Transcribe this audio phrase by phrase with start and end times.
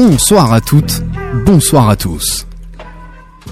[0.00, 1.02] Bonsoir à toutes,
[1.44, 2.46] bonsoir à tous.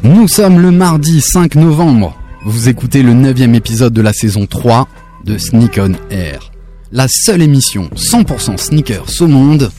[0.04, 2.16] Nous sommes le mardi 5 novembre.
[2.44, 4.86] Vous écoutez le 9 épisode de la saison 3
[5.24, 6.52] de Sneak on Air.
[6.92, 9.72] La seule émission 100% sneakers au monde.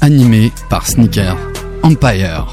[0.00, 1.36] Animée par Sneaker
[1.84, 2.52] Empire.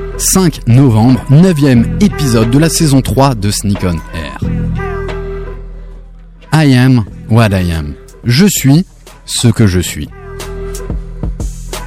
[0.21, 4.37] 5 novembre, 9ème épisode de la saison 3 de Sneak on Air.
[6.53, 7.95] I am what I am.
[8.23, 8.85] Je suis
[9.25, 10.09] ce que je suis.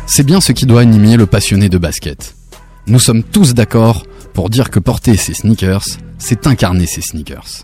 [0.09, 2.35] C'est bien ce qui doit animer le passionné de basket.
[2.89, 5.85] Nous sommes tous d'accord pour dire que porter ses sneakers,
[6.19, 7.63] c'est incarner ses sneakers.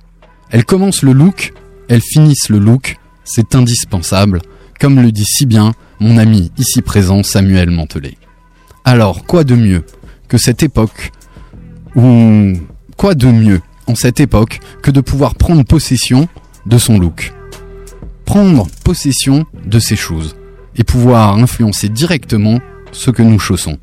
[0.50, 1.52] Elles commencent le look,
[1.88, 4.40] elles finissent le look, c'est indispensable,
[4.78, 8.16] comme le dit si bien mon ami ici présent Samuel Mantelet.
[8.84, 9.84] Alors, quoi de mieux
[10.30, 11.10] que cette époque
[11.96, 12.52] ou
[12.96, 16.28] quoi de mieux en cette époque que de pouvoir prendre possession
[16.66, 17.34] de son look
[18.24, 20.36] Prendre possession de ses choses
[20.76, 22.60] et pouvoir influencer directement
[22.92, 23.78] ce que nous chaussons.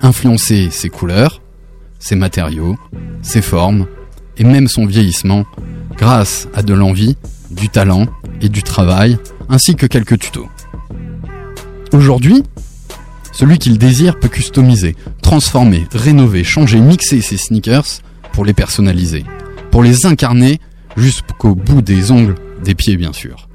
[0.00, 1.40] Influencer ses couleurs,
[2.00, 2.76] ses matériaux,
[3.22, 3.86] ses formes
[4.38, 5.44] et même son vieillissement
[5.96, 7.16] grâce à de l'envie,
[7.52, 8.06] du talent
[8.40, 10.48] et du travail ainsi que quelques tutos.
[11.92, 12.42] Aujourd'hui,
[13.40, 18.02] celui qui le désire peut customiser, transformer, rénover, changer, mixer ses sneakers
[18.34, 19.24] pour les personnaliser,
[19.70, 20.60] pour les incarner
[20.94, 23.48] jusqu'au bout des ongles des pieds bien sûr.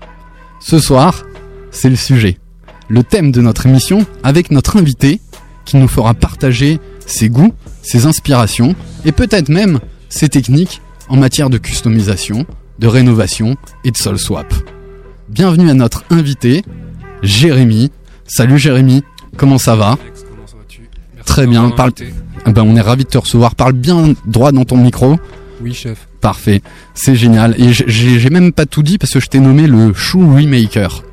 [0.59, 1.21] Ce soir,
[1.69, 2.39] c'est le sujet,
[2.87, 5.21] le thème de notre émission avec notre invité
[5.65, 7.53] qui nous fera partager ses goûts,
[7.83, 8.73] ses inspirations
[9.05, 9.79] et peut-être même
[10.09, 12.47] ses techniques en matière de customisation,
[12.79, 14.51] de rénovation et de sol swap.
[15.29, 16.63] Bienvenue à notre invité,
[17.21, 17.91] Jérémy.
[18.27, 19.03] Salut Jérémy,
[19.37, 21.91] comment ça va comment ça Très bien, parle-.
[22.47, 23.55] Eh ben, On est ravi de te recevoir.
[23.55, 25.17] Parle bien droit dans ton micro.
[25.61, 26.07] Oui, chef.
[26.21, 26.61] Parfait,
[26.93, 27.55] c'est génial.
[27.59, 31.03] Et j'ai même pas tout dit parce que je t'ai nommé le shoe remaker.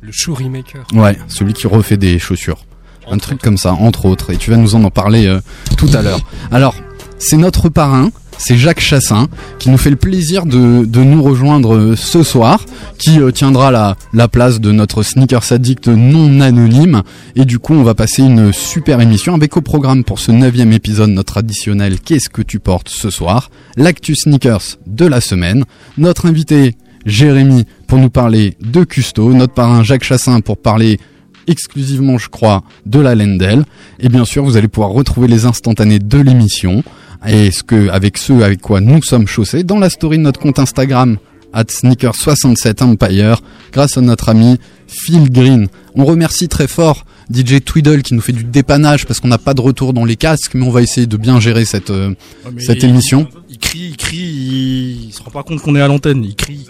[0.00, 0.86] Le shoe remaker.
[0.94, 2.64] Ouais, celui qui refait des chaussures.
[3.10, 4.30] Un truc comme ça, entre autres.
[4.30, 5.40] Et tu vas nous en en parler euh,
[5.76, 6.20] tout à l'heure.
[6.50, 6.74] Alors,
[7.22, 9.28] c'est notre parrain, c'est Jacques Chassin,
[9.60, 12.64] qui nous fait le plaisir de, nous rejoindre euh, ce soir,
[12.98, 17.02] qui euh, tiendra la, la place de notre sneakers addict non anonyme.
[17.36, 20.72] Et du coup, on va passer une super émission avec au programme pour ce neuvième
[20.72, 23.50] épisode, notre traditionnel Qu'est-ce que tu portes ce soir?
[23.76, 25.64] L'actu sneakers de la semaine.
[25.98, 26.74] Notre invité,
[27.06, 29.32] Jérémy, pour nous parler de Custo.
[29.32, 30.98] Notre parrain, Jacques Chassin, pour parler
[31.46, 33.64] exclusivement, je crois, de la Lendel.
[34.00, 36.82] Et bien sûr, vous allez pouvoir retrouver les instantanés de l'émission
[37.26, 40.40] et ce que, avec ceux avec quoi nous sommes chaussés dans la story de notre
[40.40, 41.18] compte Instagram
[41.52, 43.40] at sneaker67empire
[43.72, 45.68] grâce à notre ami Phil Green.
[45.94, 49.54] On remercie très fort DJ Twiddle qui nous fait du dépannage parce qu'on n'a pas
[49.54, 52.52] de retour dans les casques, mais on va essayer de bien gérer cette, euh, Ouais,
[52.60, 53.28] cette émission.
[53.48, 56.34] Il crie, il crie, il, il se rend pas compte qu'on est à l'antenne, il
[56.34, 56.66] crie.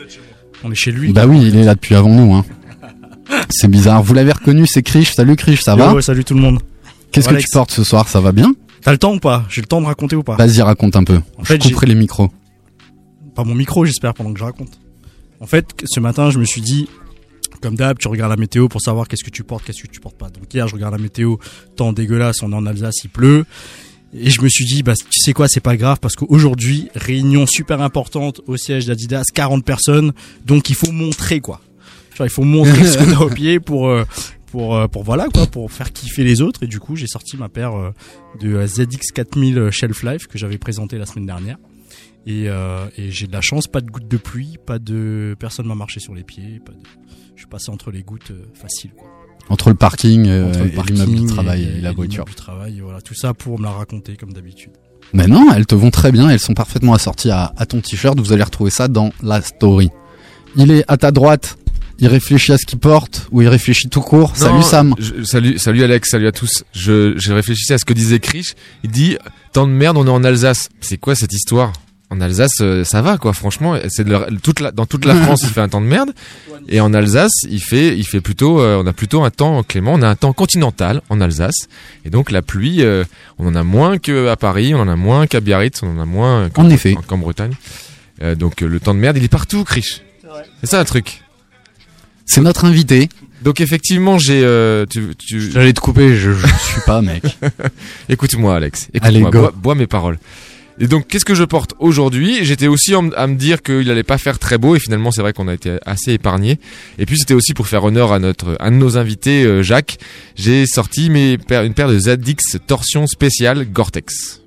[0.65, 1.13] On est chez lui.
[1.13, 2.35] Bah oui, il est là depuis avant nous.
[2.35, 2.45] Hein.
[3.51, 4.03] C'est bizarre.
[4.03, 5.15] Vous l'avez reconnu, c'est Krish.
[5.15, 6.61] Salut Krish, ça Yo, va ouais, salut tout le monde.
[7.11, 8.09] Qu'est-ce que tu portes ce soir?
[8.09, 8.55] Ça va bien?
[8.83, 9.45] T'as le temps ou pas?
[9.49, 10.37] J'ai le temps de raconter ou pas?
[10.37, 11.17] Vas-y, raconte un peu.
[11.39, 12.31] En Je fait, couperai les micros.
[13.35, 14.79] Pas mon micro, j'espère, pendant que je raconte.
[15.41, 16.89] En fait, ce matin, je me suis dit,
[17.61, 20.01] comme d'hab, tu regardes la météo pour savoir qu'est-ce que tu portes, qu'est-ce que tu
[20.01, 20.29] portes pas.
[20.29, 21.37] Donc hier, je regarde la météo,
[21.77, 23.45] temps dégueulasse, on est en Alsace, il pleut.
[24.15, 27.47] Et je me suis dit, bah, tu sais quoi, c'est pas grave parce qu'aujourd'hui, réunion
[27.47, 30.13] super importante au siège d'Adidas, 40 personnes,
[30.45, 31.61] donc il faut montrer quoi.
[32.17, 34.05] Genre, il faut montrer ce que t'as au pied pour, euh,
[34.53, 36.63] pour, euh, pour voilà quoi, pour faire kiffer les autres.
[36.63, 37.91] Et du coup, j'ai sorti ma paire euh,
[38.41, 41.57] de euh, ZX4000 Shelf Life que j'avais présenté la semaine dernière.
[42.27, 45.67] Et, euh, et j'ai de la chance, pas de gouttes de pluie, pas de personne
[45.67, 46.79] m'a marché sur les pieds, pas de...
[47.35, 49.09] je suis passé entre les gouttes euh, facile quoi.
[49.49, 52.25] Entre le parking, Entre le et parking l'immeuble de travail et, la voiture.
[52.25, 54.71] du travail, voilà, tout ça pour me la raconter comme d'habitude.
[55.13, 56.31] Mais non, elles te vont très bien.
[56.31, 58.19] Elles sont parfaitement assorties à, à ton t-shirt.
[58.21, 59.91] Vous allez retrouver ça dans la story.
[60.55, 61.59] Il est à ta droite.
[62.03, 64.95] Il réfléchit à ce qu'il porte ou il réfléchit tout court Non, Salut Sam.
[64.99, 66.65] je- salut, salut Alex, salut à tous.
[66.75, 68.55] Je, je réfléchissais à ce que disait Krish.
[68.83, 69.17] Il dit,
[69.53, 70.69] tant de merde, on est en Alsace.
[70.81, 71.73] C'est quoi cette histoire?
[72.11, 73.33] En Alsace, euh, ça va quoi.
[73.33, 75.87] Franchement, c'est de la- toute la, dans toute la France, il fait un temps de
[75.87, 76.11] merde.
[76.69, 79.95] Et en Alsace, il fait, il fait plutôt, euh, on a plutôt un temps clément.
[79.95, 81.69] On a un temps continental en Alsace.
[82.05, 83.05] Et donc la pluie, euh,
[83.39, 86.05] on en a moins qu'à Paris, on en a moins qu'à Biarritz, on en a
[86.05, 86.97] moins qu'en En effet.
[87.07, 87.55] qu'en Bretagne.
[88.23, 90.03] Euh, donc le temps de merde, il est partout, Krish.
[90.63, 91.23] C'est ça le truc.
[92.27, 93.09] C'est notre invité.
[93.43, 97.23] Donc effectivement, j'ai, euh, tu, tu, J'allais te couper, je, je suis pas mec.
[98.09, 98.89] Écoute-moi, Alex.
[99.01, 99.31] Allez, Écoute-moi.
[99.43, 100.19] Bois, bois mes paroles.
[100.79, 102.45] Et donc, qu'est-ce que je porte aujourd'hui?
[102.45, 105.21] J'étais aussi en- à me dire qu'il allait pas faire très beau, et finalement, c'est
[105.21, 106.59] vrai qu'on a été assez épargné.
[106.99, 109.99] Et puis, c'était aussi pour faire honneur à notre, un de nos invités, euh, Jacques.
[110.35, 114.41] J'ai sorti mes une paire de Zadix torsion spéciale Gore-Tex.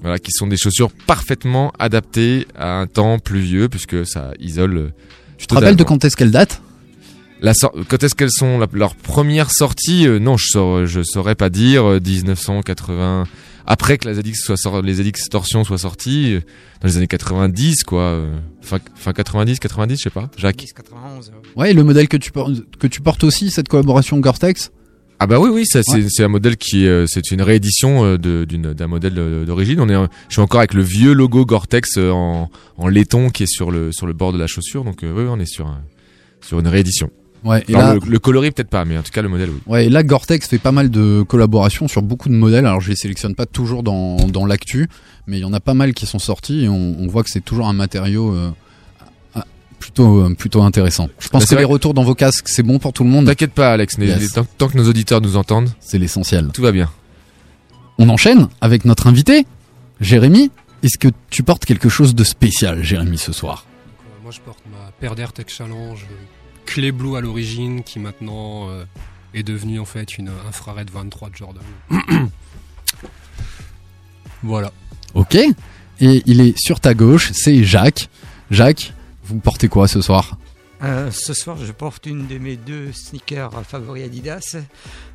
[0.00, 4.76] Voilà, qui sont des chaussures parfaitement adaptées à un temps pluvieux, puisque ça isole.
[4.76, 4.88] euh,
[5.38, 6.62] Tu te rappelles de quand est-ce qu'elle date
[7.42, 11.02] la sor- quand est-ce qu'elles sont la- leur première sortie euh, Non, je saurais, je
[11.02, 11.84] saurais pas dire.
[11.84, 13.26] euh, 1980.
[13.64, 16.40] Après que la ZX soit les ZX Torsion soient sorties, euh,
[16.80, 18.00] dans les années 90, quoi.
[18.02, 20.28] euh, fin, fin 90, 90, je sais pas.
[20.36, 20.66] Jacques.
[20.74, 21.30] 91.
[21.56, 24.72] Ouais, et le modèle que tu, portes, que tu portes aussi, cette collaboration Gore-Tex
[25.20, 26.06] Ah bah oui, oui, ça, c'est, Ouais.
[26.10, 29.14] c'est un modèle qui, euh, c'est une réédition euh, de, d'une, d'un modèle
[29.46, 29.78] d'origine.
[29.80, 29.94] On est,
[30.28, 33.70] je suis encore avec le vieux logo Gore-Tex euh, en, en laiton qui est sur
[33.70, 34.82] le, sur le bord de la chaussure.
[34.82, 35.82] Donc euh, oui, oui, on est sur, un-
[36.40, 37.10] sur une réédition.
[37.44, 39.50] Ouais, et Alors, là, le, le coloris peut-être pas, mais en tout cas le modèle
[39.50, 39.60] oui.
[39.66, 42.66] ouais, et là Gore-Tex fait pas mal de collaborations sur beaucoup de modèles.
[42.66, 44.88] Alors je les sélectionne pas toujours dans, dans l'actu,
[45.26, 47.30] mais il y en a pas mal qui sont sortis et on, on voit que
[47.30, 48.50] c'est toujours un matériau euh,
[49.34, 49.44] ah,
[49.80, 51.08] plutôt, euh, plutôt intéressant.
[51.18, 53.26] Je pense Bah, que les retours dans vos casques, c'est bon pour tout le monde.
[53.26, 53.98] T'inquiète pas, Alex.
[53.98, 54.32] mais Yes.
[54.34, 56.48] tant, tant que nos auditeurs nous entendent, C'est l'essentiel.
[56.54, 56.90] tout va bien.
[57.98, 59.46] On enchaîne avec notre invité,
[60.00, 60.50] Jérémy.
[60.84, 63.66] Est-ce que tu portes quelque chose de spécial, Jérémy, ce soir?
[63.66, 66.14] Euh, moi, je porte ma paire d'Air Tech Challenge euh,
[66.66, 68.84] clé blue à l'origine qui maintenant euh,
[69.34, 71.62] est devenue en fait une infrared 23 de Jordan.
[74.42, 74.72] voilà.
[75.14, 75.34] Ok.
[75.34, 78.08] Et il est sur ta gauche, c'est Jacques.
[78.50, 78.92] Jacques,
[79.24, 80.36] vous portez quoi ce soir?
[80.82, 84.56] Euh, ce soir, je porte une de mes deux sneakers favoris Adidas.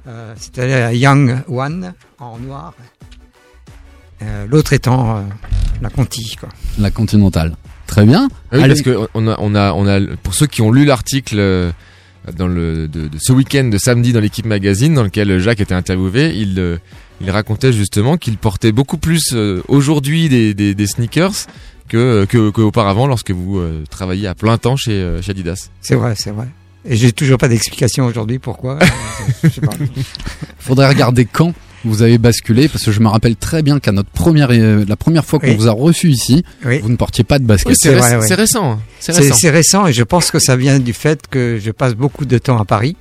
[0.08, 2.74] Euh, C'était la Young One en noir.
[4.22, 5.22] Euh, L'autre étant euh,
[5.82, 6.36] la Conti.
[6.40, 6.50] Quoi.
[6.78, 7.56] La Continentale.
[7.88, 8.28] Très bien.
[8.51, 8.74] Ah Oui, Allez.
[8.74, 11.72] parce que on a, on a, on a, pour ceux qui ont lu l'article euh,
[12.38, 15.74] dans le de, de ce week-end de samedi dans l'équipe magazine, dans lequel Jacques était
[15.74, 16.78] interviewé, il, euh,
[17.22, 21.48] il racontait justement qu'il portait beaucoup plus euh, aujourd'hui des, des, des sneakers
[21.89, 25.69] que que qu'auparavant lorsque vous euh, travailliez à plein temps chez, euh, chez Adidas.
[25.81, 26.48] C'est vrai, c'est vrai.
[26.89, 28.78] Et j'ai toujours pas d'explication aujourd'hui pourquoi.
[28.81, 28.86] Euh,
[29.44, 29.74] je sais pas.
[30.60, 31.54] Faudrait regarder quand
[31.85, 34.95] vous avez basculé, parce que je me rappelle très bien qu'à notre première, euh, la
[34.95, 35.56] première fois qu'on Oui.
[35.56, 36.79] vous a reçu ici, Oui.
[36.79, 37.69] vous ne portiez pas de basket.
[37.69, 38.79] Oui, c'est réc- récent.
[39.00, 39.88] C'est récent.
[39.88, 42.65] et je pense que ça vient du fait que je passe beaucoup de temps à
[42.65, 42.95] Paris.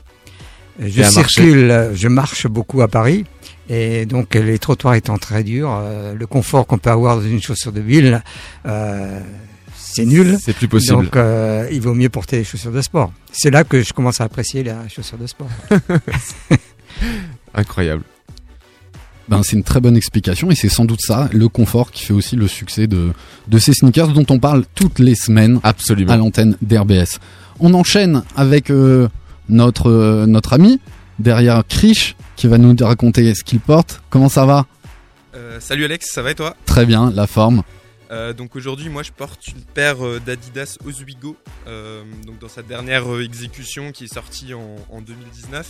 [0.79, 1.23] Je à marcher.
[1.29, 3.25] circule, euh, je marche beaucoup à Paris.
[3.69, 7.41] Et donc les trottoirs étant très durs, euh, le confort qu'on peut avoir dans une
[7.43, 8.23] chaussure de ville,
[8.67, 9.19] euh,
[9.75, 10.37] c'est nul.
[10.41, 11.05] C'est plus possible.
[11.07, 13.11] Donc euh, il vaut mieux porter les chaussures de sport.
[13.33, 15.49] C'est là que je commence à apprécier la chaussure de sport.
[17.55, 18.03] Incroyable.
[19.29, 22.13] Ben, c'est une très bonne explication et c'est sans doute ça, le confort qui fait
[22.13, 23.13] aussi le succès de,
[23.49, 26.13] de ces sneakers dont on parle toutes les semaines Absolument.
[26.13, 27.19] à l'antenne d'RBS.
[27.59, 29.09] On enchaîne avec euh,
[29.49, 30.81] notre, euh, notre ami
[31.19, 34.01] derrière Krish qui va nous raconter ce qu'il porte.
[34.11, 34.67] Comment ça va?
[35.35, 36.55] Euh, salut Alex, ça va et toi?
[36.65, 37.63] Très bien, la forme.
[38.13, 43.05] Euh, Donc aujourd'hui, moi je porte une paire d'Adidas Oswego, euh, donc dans sa dernière
[43.21, 45.67] exécution qui est sortie en, en 2019.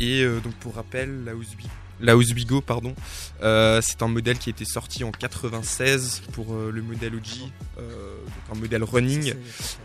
[0.00, 1.68] Et euh, donc pour rappel, la Oswego,
[2.00, 2.94] la Oswego pardon,
[3.42, 7.50] euh, c'est un modèle qui a été sorti en 96 pour euh, le modèle OG,
[7.78, 9.34] euh, donc un modèle running.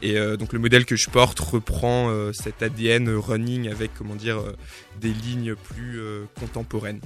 [0.01, 4.15] Et euh, donc le modèle que je porte reprend euh, cet ADN running avec comment
[4.15, 4.55] dire euh,
[5.01, 6.99] des lignes plus euh, contemporaines.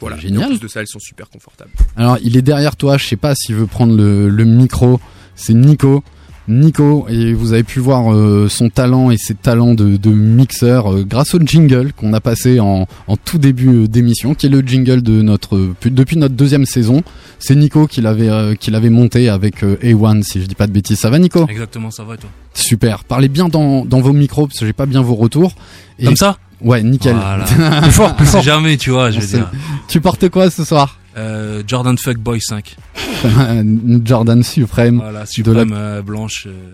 [0.00, 0.18] Voilà.
[0.18, 0.42] Génial.
[0.42, 1.70] Et en plus de ça, elles sont super confortables.
[1.96, 5.00] Alors, il est derrière toi, je sais pas s'il veut prendre le, le micro.
[5.36, 6.02] C'est Nico.
[6.46, 10.92] Nico, et vous avez pu voir euh, son talent et ses talents de, de mixeur
[10.92, 14.50] euh, grâce au jingle qu'on a passé en, en tout début euh, d'émission, qui est
[14.50, 17.02] le jingle de notre pu- depuis notre deuxième saison.
[17.38, 20.66] C'est Nico qui l'avait euh, qui l'avait monté avec euh, A1, si je dis pas
[20.66, 20.98] de bêtises.
[20.98, 21.46] Ça va, Nico?
[21.48, 22.28] Exactement, ça va et toi?
[22.52, 23.04] Super.
[23.04, 25.54] Parlez bien dans, dans vos micros parce que j'ai pas bien vos retours.
[25.98, 26.36] Et- Comme ça?
[26.60, 27.14] Ouais, nickel.
[27.16, 27.44] Voilà.
[27.82, 28.42] Plus fort, plus fort.
[28.42, 29.36] jamais, tu vois, je On veux sait.
[29.38, 29.50] dire.
[29.88, 30.98] Tu portes quoi ce soir?
[31.16, 32.76] Euh, Jordan Fuckboy 5.
[33.24, 36.46] Une Jordan suprême Voilà, suprême de la- euh, blanche.
[36.48, 36.72] euh,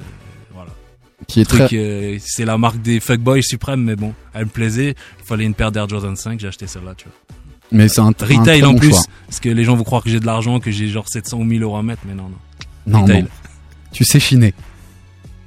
[0.54, 0.70] voilà.
[1.26, 4.50] qui est Truc, très euh, c'est la marque des Fuckboys suprême, mais bon, elle me
[4.50, 4.94] plaisait.
[5.20, 7.36] Il fallait une paire d'Air Jordan 5, j'ai acheté celle-là, tu vois.
[7.70, 9.02] mais c'est un, Retail en plus, choix.
[9.26, 11.44] parce que les gens vont croire que j'ai de l'argent, que j'ai genre 700 ou
[11.44, 12.38] 1000 euros à mettre, mais non, non.
[12.86, 13.22] Non, Retail.
[13.24, 13.28] non.
[13.92, 14.54] Tu sais chiner.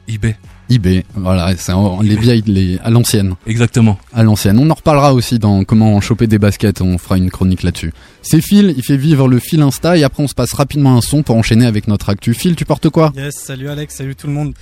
[0.08, 0.36] eBay.
[0.75, 1.06] eBay.
[1.15, 3.36] Voilà, c'est les vieilles, les, à l'ancienne.
[3.48, 3.98] Exactement.
[4.13, 4.58] À l'ancienne.
[4.60, 6.82] On en reparlera aussi dans comment choper des baskets.
[6.82, 7.94] On fera une chronique là-dessus.
[8.22, 11.01] C'est Phil, il fait vivre le fil Insta et après on se passe rapidement un
[11.01, 12.34] son pour enchaîner avec notre actu.
[12.34, 13.12] Phil, tu portes quoi?
[13.15, 14.53] Yes, salut Alex, salut tout le monde.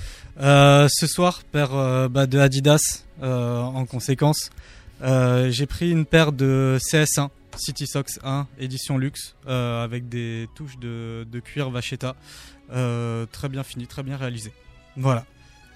[0.42, 4.50] Euh, ce soir, paire euh, bah, de Adidas euh, en conséquence.
[5.04, 10.48] Euh, J'ai pris une paire de CS1, City Sox 1, édition luxe, euh, avec des
[10.56, 12.16] touches de, de cuir Vachetta.
[12.74, 14.52] Euh, très bien fini, très bien réalisé.
[14.98, 15.26] Voilà.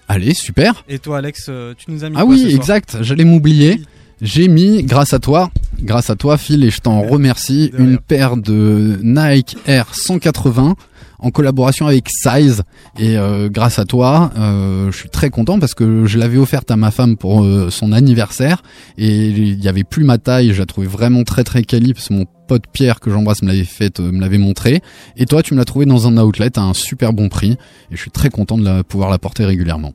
[0.08, 0.84] Allez, super.
[0.88, 2.96] Et toi Alex, euh, tu nous as mis Ah quoi oui, ce soir exact.
[3.02, 3.80] J'allais m'oublier.
[4.22, 5.50] J'ai mis, grâce à toi,
[5.82, 10.74] grâce à toi, Phil, et je t'en remercie, une paire de Nike Air 180
[11.18, 12.62] en collaboration avec Size.
[12.98, 16.70] Et euh, grâce à toi, euh, je suis très content parce que je l'avais offerte
[16.70, 18.62] à ma femme pour euh, son anniversaire
[18.98, 20.52] et il y avait plus ma taille.
[20.52, 23.48] Je la trouvais vraiment très très quali parce que mon pote Pierre que j'embrasse me
[23.48, 24.82] l'avait fait, me l'avait montré.
[25.16, 27.52] Et toi, tu me l'as trouvé dans un outlet à un super bon prix.
[27.90, 29.92] Et je suis très content de la, pouvoir la porter régulièrement.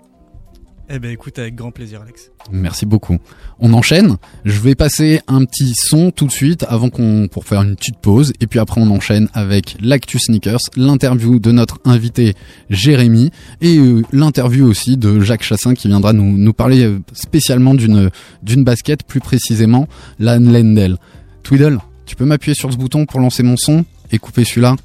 [0.94, 2.32] Eh ben écoute, avec grand plaisir Alex.
[2.52, 3.18] Merci beaucoup.
[3.60, 4.18] On enchaîne.
[4.44, 7.98] Je vais passer un petit son tout de suite avant qu'on pour faire une petite
[8.00, 12.34] pause et puis après on enchaîne avec l'actu sneakers, l'interview de notre invité
[12.70, 13.32] Jérémy
[13.62, 18.10] et euh, l'interview aussi de Jacques Chassin qui viendra nous parler euh, spécialement d'une
[18.44, 19.88] d'une basket plus précisément
[20.20, 20.98] la Lendel.
[21.44, 24.76] Twiddle, tu peux m'appuyer sur ce bouton pour lancer mon son et couper celui-là?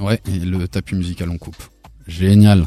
[0.00, 1.62] Ouais, et le tapis musical on coupe.
[2.08, 2.66] Génial.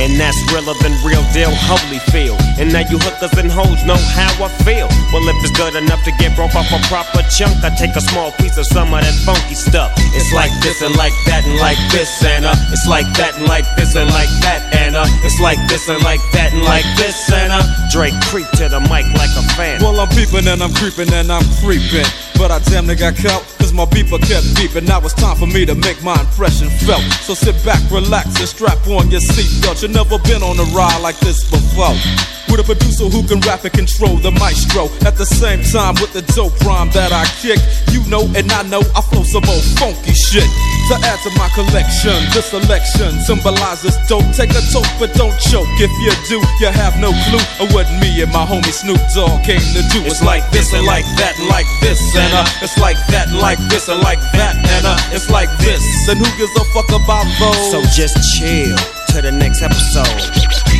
[0.00, 2.40] And that's realer than real deal, Holyfield.
[2.56, 4.88] And now you hookers and hoes know how I feel.
[5.12, 8.00] Well, if it's good enough to get broke off a proper chunk, I take a
[8.00, 9.92] small piece of some of that funky stuff.
[10.16, 13.44] It's like this and like that and like this and uh, it's like that and
[13.44, 16.88] like this and like that and uh, it's like this and like that and like
[16.96, 17.60] this and uh,
[17.92, 19.84] Drake creep to the mic like a fan.
[19.84, 22.08] Well, I'm peeping and I'm creeping and I'm creeping.
[22.40, 24.88] But I damn near got caught, cause my beeper kept beeping.
[24.88, 27.04] Now it's time for me to make my impression felt.
[27.20, 29.84] So sit back, relax, and strap on your seatbelt.
[29.90, 31.98] Never been on a ride like this before.
[32.46, 34.86] With a producer who can rap and control the maestro.
[35.02, 37.58] At the same time, with the dope rhyme that I kick.
[37.90, 40.46] You know, and I know I flow some old funky shit.
[40.90, 44.26] To add to my collection, this selection symbolizes dope.
[44.34, 45.66] Take a toke, but don't choke.
[45.82, 49.42] If you do, you have no clue of what me and my homie Snoop Dogg
[49.42, 50.06] came to do.
[50.06, 53.90] It's like this and like that like this and uh, it's like that like this
[53.90, 55.82] and like that and uh, it's like this.
[56.06, 57.70] And who gives a fuck about those?
[57.74, 58.78] So just chill
[59.10, 60.79] to the next episode.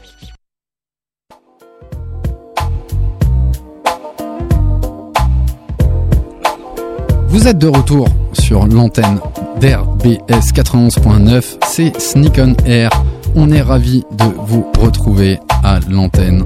[7.31, 9.21] Vous êtes de retour sur l'antenne
[9.61, 12.89] d'RBS 91.9, c'est Sneak on Air.
[13.35, 16.43] On est ravi de vous retrouver à l'antenne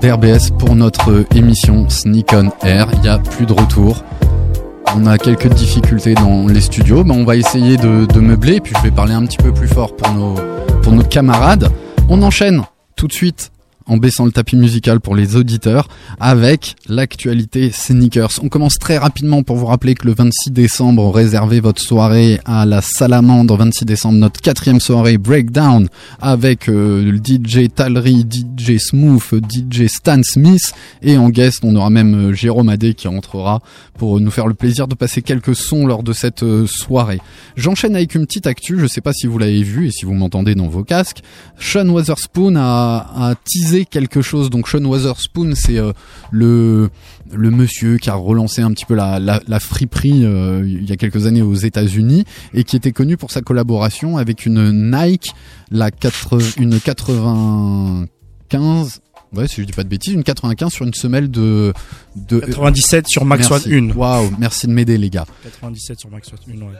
[0.00, 2.86] d'RBS pour notre émission Sneak on Air.
[2.92, 4.04] Il n'y a plus de retour.
[4.96, 8.82] On a quelques difficultés dans les studios, mais on va essayer de, meubler, puis je
[8.82, 10.12] vais parler un petit peu plus fort pour
[10.92, 11.68] nos camarades.
[12.08, 12.62] On enchaîne
[12.94, 13.51] tout de suite
[13.86, 15.88] en baissant le tapis musical pour les auditeurs
[16.20, 18.40] avec l'actualité sneakers.
[18.42, 22.66] On commence très rapidement pour vous rappeler que le 26 décembre, réservez votre soirée à
[22.66, 23.56] la Salamandre.
[23.56, 25.88] 26 décembre, notre quatrième soirée Breakdown
[26.20, 31.90] avec euh, le DJ Talry, DJ Smooth, DJ Stan Smith et en guest, on aura
[31.90, 33.60] même euh, Jérôme Adé qui entrera
[33.98, 37.20] pour nous faire le plaisir de passer quelques sons lors de cette euh, soirée.
[37.56, 40.14] J'enchaîne avec une petite actu, je sais pas si vous l'avez vu et si vous
[40.14, 41.22] m'entendez dans vos casques.
[41.58, 44.50] Sean Weatherspoon a, a teasé quelque chose.
[44.50, 45.92] Donc Sean Weatherspoon, c'est euh,
[46.30, 46.90] le
[47.32, 50.92] le monsieur qui a relancé un petit peu la, la, la friperie euh, il y
[50.92, 55.32] a quelques années aux États-Unis et qui était connu pour sa collaboration avec une Nike,
[55.70, 59.00] la 4, une 95.
[59.34, 61.72] Ouais, si je dis pas de bêtises, une 95 sur une semelle de,
[62.16, 63.74] de 97 sur Max Merci.
[63.74, 63.94] One 1.
[63.94, 65.24] Waouh, merci de m'aider les gars.
[65.44, 66.72] 97 sur Max One 1, ouais.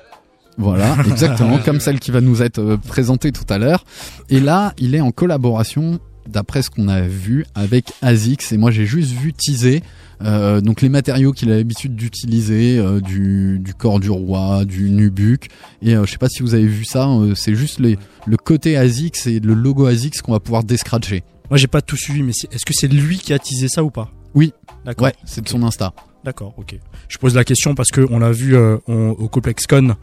[0.59, 3.85] Voilà, exactement, comme celle qui va nous être euh, présentée tout à l'heure.
[4.29, 8.52] Et là, il est en collaboration, d'après ce qu'on a vu, avec ASICS.
[8.52, 9.83] Et moi, j'ai juste vu teaser.
[10.23, 14.91] euh, donc les matériaux qu'il a l'habitude d'utiliser, euh, du, du corps du roi, du
[14.91, 15.49] nubuck.
[15.83, 18.37] Et euh, je sais pas si vous avez vu ça, euh, c'est juste les, le
[18.37, 21.25] côté ASICS et le logo ASICS qu'on va pouvoir descratcher.
[21.50, 23.91] Moi, j'ai pas tout suivi, mais est-ce que c'est lui qui a teasé ça ou
[23.91, 24.11] pas?
[24.35, 24.52] Oui,
[24.85, 25.07] D'accord.
[25.07, 25.93] ouais, c'est de son Insta.
[26.25, 26.76] D'accord, ok.
[27.09, 29.97] Je pose la question parce que on l'a vu euh, on- au CoplexCon,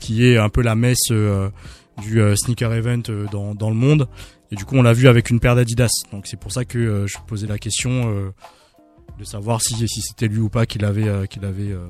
[0.00, 1.50] qui est un peu la messe euh,
[2.02, 4.08] du euh, sneaker event dans, dans le monde.
[4.52, 5.90] Et du coup, on l'a vu avec une paire d'Adidas.
[6.12, 8.30] Donc c'est pour ça que euh, je posais la question euh,
[9.18, 11.86] de savoir si, si c'était lui ou pas qui l'avait euh, qui l'avait euh,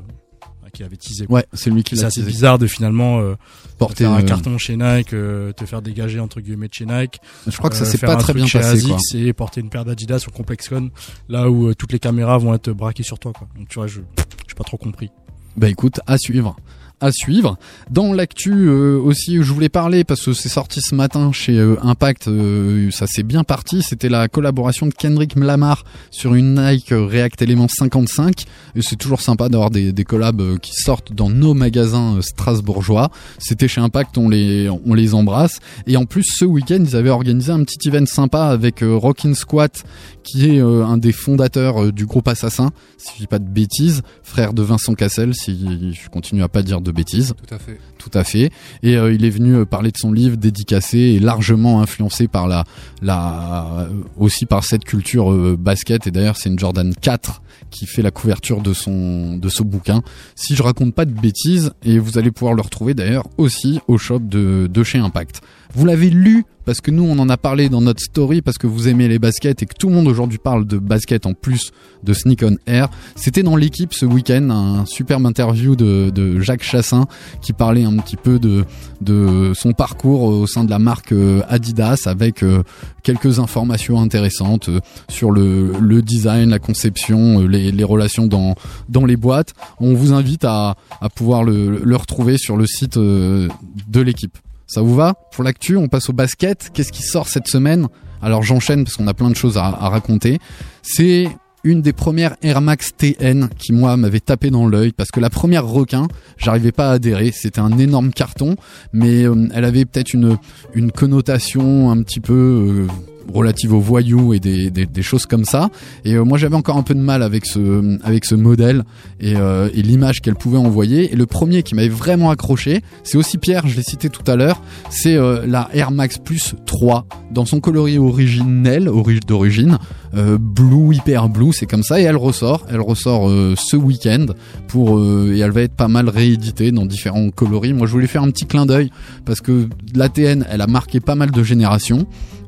[0.73, 1.27] qui avait teasé.
[1.29, 2.31] Ouais, c'est lui qui C'est l'a assez teasé.
[2.33, 3.35] bizarre de finalement euh,
[3.79, 7.19] Porter, faire un carton chez Nike, euh, te faire dégager entre guillemets de chez Nike.
[7.47, 9.21] Je crois que ça s'est pas très bien passé, ASICS quoi.
[9.21, 10.91] et porter une paire d'Adidas au ComplexCon,
[11.29, 13.33] là où toutes les caméras vont être braquées sur toi.
[13.33, 13.49] Quoi.
[13.57, 14.01] Donc tu vois, je
[14.49, 15.11] j'ai pas trop compris.
[15.57, 16.57] Bah écoute, à suivre.
[16.99, 17.59] À suivre.
[17.91, 21.77] Dans l'actu euh, aussi, je voulais parler parce que c'est sorti ce matin chez euh,
[21.83, 23.83] Impact, euh, ça s'est bien parti.
[23.83, 28.45] C'était la collaboration de Kendrick Lamar sur une Nike euh, React Element 55.
[28.77, 33.11] Et c'est toujours sympa d'avoir des, collabs qui sortent dans nos magasins strasbourgeois.
[33.37, 35.59] C'était chez Impact, on les, on les embrasse.
[35.87, 39.85] Et en plus, ce week-end, ils avaient organisé un petit event sympa avec Rockin' Squat,
[40.23, 44.53] qui est un des fondateurs du groupe Assassin, si je dis pas de bêtises, frère
[44.53, 47.35] de Vincent Cassel, si je continue à pas dire de bêtises.
[47.47, 47.79] Tout à fait.
[47.99, 48.51] Tout à fait.
[48.83, 52.49] Et euh, il est venu euh, parler de son livre dédicacé et largement influencé par
[52.49, 52.65] la,
[53.03, 56.07] la euh, aussi par cette culture euh, basket.
[56.07, 60.03] Et d'ailleurs, c'est une Jordan 4 qui fait la couverture de son de ce bouquin.
[60.35, 63.99] Si je raconte pas de bêtises, et vous allez pouvoir le retrouver d'ailleurs aussi au
[63.99, 65.43] shop de, de chez Impact.
[65.75, 68.67] Vous l'avez lu parce que nous on en a parlé dans notre story parce que
[68.67, 71.71] vous aimez les baskets et que tout le monde aujourd'hui parle de basket en plus
[72.03, 72.89] de Sneak on Air.
[73.15, 77.07] C'était dans l'équipe ce week-end un superbe interview de, de Jacques Chassin
[77.41, 78.65] qui parlait un petit peu de,
[79.01, 82.63] de son parcours au sein de la marque euh, Adidas avec euh,
[83.05, 88.57] quelques informations intéressantes euh, sur le, le design, la conception, les, les relations dans,
[88.89, 89.55] dans les boîtes.
[89.79, 93.49] On vous invite à, à pouvoir le, le retrouver sur le site de
[93.95, 94.37] l'équipe.
[94.67, 96.71] Ça vous va Pour l'actu, on passe au basket.
[96.75, 97.87] Qu'est-ce qui sort cette semaine
[98.21, 100.39] Alors j'enchaîne parce qu'on a plein de choses à, raconter.
[100.83, 101.29] C'est
[101.63, 105.31] une des premières Air Max TN qui moi m'avait tapé dans l'œil parce que la
[105.31, 108.57] première requin, j'arrivais pas à adhérer, c'était un énorme carton,
[108.93, 110.37] mais euh, elle avait peut-être une
[110.75, 115.69] une connotation un petit peu euh, relative aux voyous et des, choses comme ça.
[116.05, 118.85] Et euh, moi j'avais encore un peu de mal avec ce modèle
[119.21, 121.13] et, euh, et l'image qu'elle pouvait envoyer.
[121.13, 124.37] Et le premier qui m'avait vraiment accroché, c'est aussi Pierre, je l'ai cité tout à
[124.37, 124.61] l'heure,
[124.91, 129.79] c'est euh, la Air Max Plus 3 dans son coloris originel, ori- d'origine,
[130.15, 132.01] blue hyper blue, c'est comme ça.
[132.01, 134.27] Et elle ressort, elle ressort ce week-end
[134.69, 137.75] pour et elle va être pas mal rééditée dans différents coloris.
[137.75, 138.91] Moi je voulais faire un petit clin d'œil
[139.25, 142.07] parce que l'ATN, elle a marqué pas mal de générations.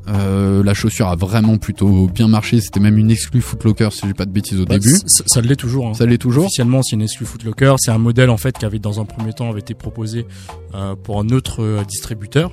[0.08, 2.60] Euh, la chaussure a vraiment plutôt bien marché.
[2.60, 4.96] C'était même une exclue Footlocker, si j'ai pas de bêtises au Bah, début.
[5.06, 5.88] Ça l'est toujours.
[5.88, 5.94] hein.
[5.94, 6.44] Ça l'est toujours.
[6.44, 7.74] Officiellement, c'est une exclu Footlocker.
[7.78, 10.26] C'est un modèle en fait qui avait dans un premier temps avait été proposé
[10.74, 12.52] euh, pour un autre euh, distributeur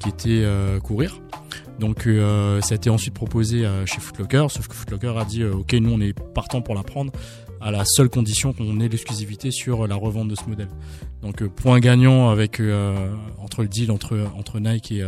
[0.00, 1.20] qui était euh, Courir.
[1.80, 2.04] Donc
[2.62, 6.00] ça a été ensuite proposé chez Footlocker, sauf que Footlocker a dit ok nous on
[6.00, 7.10] est partant pour la prendre
[7.60, 10.68] à la seule condition qu'on ait l'exclusivité sur la revente de ce modèle.
[11.22, 13.12] Donc point gagnant avec euh,
[13.42, 15.02] entre le deal entre entre Nike et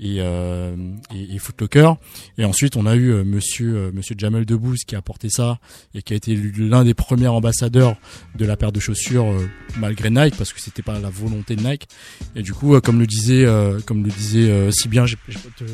[0.00, 0.74] et, euh,
[1.14, 1.92] et, et Foot Locker.
[2.38, 5.58] Et ensuite, on a eu euh, Monsieur euh, Monsieur Jamel Debbouze qui a porté ça
[5.94, 7.96] et qui a été l'un des premiers ambassadeurs
[8.36, 9.46] de la paire de chaussures euh,
[9.78, 11.86] malgré Nike parce que c'était pas la volonté de Nike.
[12.34, 13.46] Et du coup, euh, comme le disait
[13.86, 15.64] comme le disait si bien, j'ai j'ai pas te-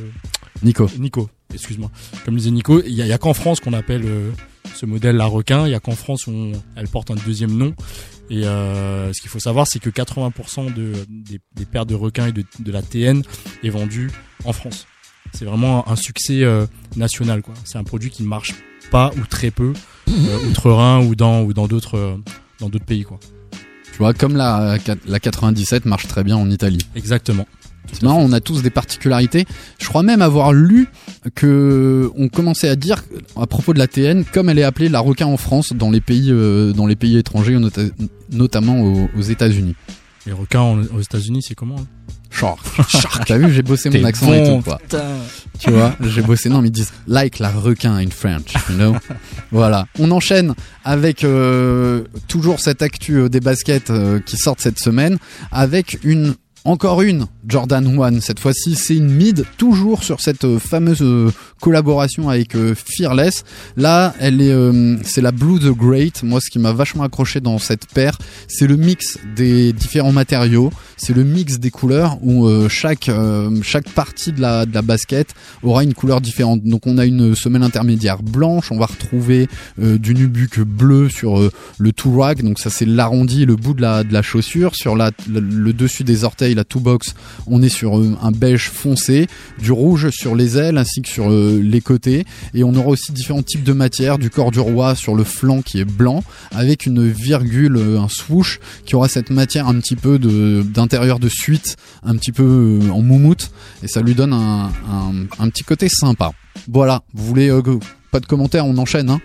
[0.65, 0.91] Nico.
[0.99, 1.91] Nico, excuse-moi.
[2.25, 4.31] Comme disait Nico, il y a, y a qu'en France qu'on appelle euh,
[4.75, 5.67] ce modèle la requin.
[5.67, 7.75] Il y a qu'en France où on- elle porte un deuxième nom.
[8.31, 12.27] Et euh, ce qu'il faut savoir, c'est que 80% de, des, des paires de requins
[12.27, 13.23] et de, de la TN
[13.63, 14.11] est vendue
[14.45, 14.87] en France.
[15.33, 17.43] C'est vraiment un succès euh, national.
[17.43, 17.55] quoi.
[17.65, 18.55] C'est un produit qui ne marche
[18.91, 19.73] pas ou très peu
[20.09, 22.17] euh, outre-Rhin ou dans ou dans d'autres euh,
[22.61, 23.05] dans d'autres pays.
[23.05, 23.19] quoi.
[23.93, 26.87] Tu vois, comme la, la 97 marche très bien en Italie.
[26.95, 27.47] Exactement.
[27.93, 29.47] C'est marrant, on a tous des particularités.
[29.79, 30.89] Je crois même avoir lu
[31.35, 33.05] que on commençait à dire
[33.41, 36.01] à propos de la TN, comme elle est appelée la requin en France dans les
[36.01, 37.83] pays euh, dans les pays étrangers, nota-
[38.33, 39.75] notamment aux, aux États-Unis.
[40.27, 41.87] Les requins en- aux États-Unis, c'est comment hein?
[42.31, 42.59] Shark.
[42.91, 43.25] Shark.
[43.27, 44.79] T'as vu, j'ai bossé mon accent bon, et tout quoi.
[44.79, 45.05] putain.
[45.59, 46.49] Tu vois, j'ai bossé.
[46.51, 48.95] Non, mais ils disent like la requin in French, you know.
[49.53, 49.87] voilà.
[49.99, 55.17] On enchaîne avec euh, toujours cette actu euh, des baskets euh, qui sortent cette semaine,
[55.51, 56.35] avec une
[56.67, 61.31] encore une Jordan 1 cette fois-ci c'est une mid toujours sur cette euh, fameuse euh,
[61.61, 63.45] collaboration avec euh, Fearless.
[63.77, 64.55] Là elle est
[65.05, 66.23] c'est la Blue the Great.
[66.25, 70.73] Moi ce qui m'a vachement accroché dans cette paire c'est le mix des différents matériaux.
[70.97, 73.11] C'est le mix des couleurs où chaque
[73.95, 76.63] partie de la basket aura une couleur différente.
[76.65, 78.73] Donc on a une semelle intermédiaire blanche.
[78.73, 79.49] On va retrouver
[79.79, 84.23] du nubuck bleu sur le two rag donc ça c'est l'arrondi le bout de la
[84.23, 84.75] chaussure.
[84.75, 87.15] Sur le dessus des orteils la two box
[87.47, 89.27] on est sur euh, un beige foncé
[89.61, 92.25] du rouge sur les ailes ainsi que sur euh, les côtés.
[92.55, 95.63] Et on aura aussi différents types de matières du corps du roi sur le flanc
[95.63, 99.97] qui est blanc avec une virgule euh, un swoosh qui aura cette matière un petit
[99.97, 103.51] peu d'intérieur de suite un petit peu en moumoute.
[103.83, 106.33] Et ça lui donne un, petit côté sympa.
[106.69, 107.03] Voilà.
[107.15, 107.51] Vous voulez
[108.11, 109.21] pas de commentaires on enchaîne hein.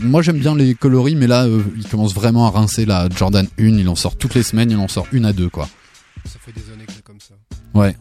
[0.00, 3.64] Moi j'aime bien les coloris mais là il commence vraiment à rincer la Jordan 1
[3.64, 5.68] il en sort toutes les semaines il en sort une à deux quoi
[6.24, 7.34] Ça fait des années que c'est comme ça.
[7.74, 7.96] Ouais,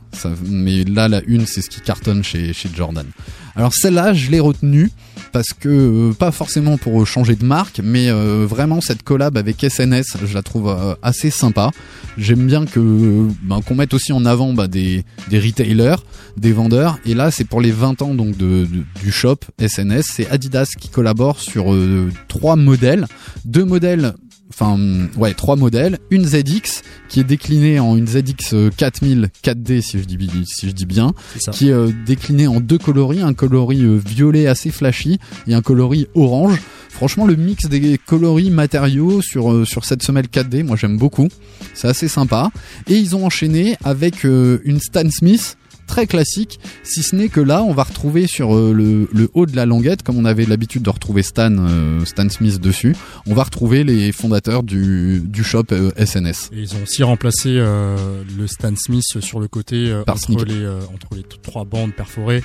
[0.45, 3.07] mais là la une c'est ce qui cartonne chez, Jordan.
[3.55, 4.91] Alors celle-là je l'ai retenue
[5.31, 9.62] parce que euh, pas forcément pour changer de marque, mais euh, vraiment cette collab avec
[9.62, 11.71] SNS je la trouve euh, assez sympa.
[12.17, 15.95] J'aime bien que euh, ben, qu'on mette aussi en avant bah, des, retailers,
[16.38, 16.99] des vendeurs.
[17.05, 21.39] Et là c'est pour les 20 ans donc du shop SNS, c'est Adidas qui collabore
[21.39, 23.07] sur euh, trois modèles,
[23.45, 24.13] deux modèles
[24.53, 24.77] enfin
[25.17, 25.99] ouais trois modèles.
[26.09, 30.67] Une ZX qui est déclinée en une ZX euh, 4000 4D si je dis si
[30.67, 31.13] je dis bien.
[31.39, 31.51] Ça.
[31.51, 33.21] qui est euh, déclinée en deux coloris.
[33.21, 36.59] Un coloris euh, violet assez flashy et un coloris orange.
[36.91, 41.29] Franchement le mix des coloris matériaux sur euh, sur cette semelle 4D moi j'aime beaucoup.
[41.73, 42.51] C'est assez sympa.
[42.87, 45.57] Et ils ont enchaîné avec euh, une Stan Smith
[45.91, 49.45] très classique, si ce n'est que là, on va retrouver sur euh, le, le haut
[49.45, 52.95] de la languette, comme on avait l'habitude de retrouver Stan, euh, Stan Smith dessus,
[53.27, 56.49] on va retrouver les fondateurs du, du shop euh, SNS.
[56.54, 60.45] Et ils ont aussi remplacé euh, le Stan Smith sur le côté euh, Par entre,
[60.45, 62.41] les, euh, entre les trois bandes perforées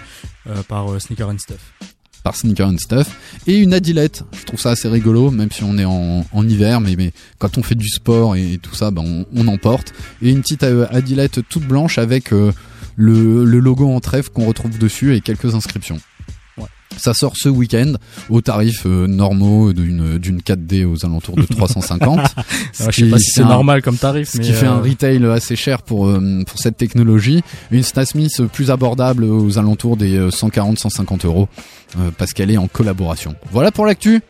[0.48, 1.72] euh, par euh, Sneaker and Stuff.
[2.24, 4.24] par Sneaker and Stuff et une Adilette.
[4.36, 7.58] Je trouve ça assez rigolo, même si on est en, en hiver, mais, mais quand
[7.58, 9.92] on fait du sport et, tout ça, ben on, on en porte.
[10.20, 12.50] Et une petite euh, Adilette toute blanche avec euh,
[12.96, 16.00] le, le logo en trèfle qu'on retrouve dessus et quelques inscriptions.
[16.96, 17.94] Ça sort ce week-end
[18.30, 22.20] au tarif euh, normaux d'une d'une 4D aux alentours de 350.
[22.20, 22.42] Ah,
[22.90, 25.24] je sais pas si c'est normal comme tarif, ce mais, qui fait un euh, retail
[25.26, 27.42] assez cher pour euh, pour cette technologie.
[27.70, 31.48] Une Stan Smith plus abordable aux alentours des 140-150 euros
[31.98, 33.34] euh, parce qu'elle est en collaboration.
[33.52, 34.22] Voilà pour l'actu.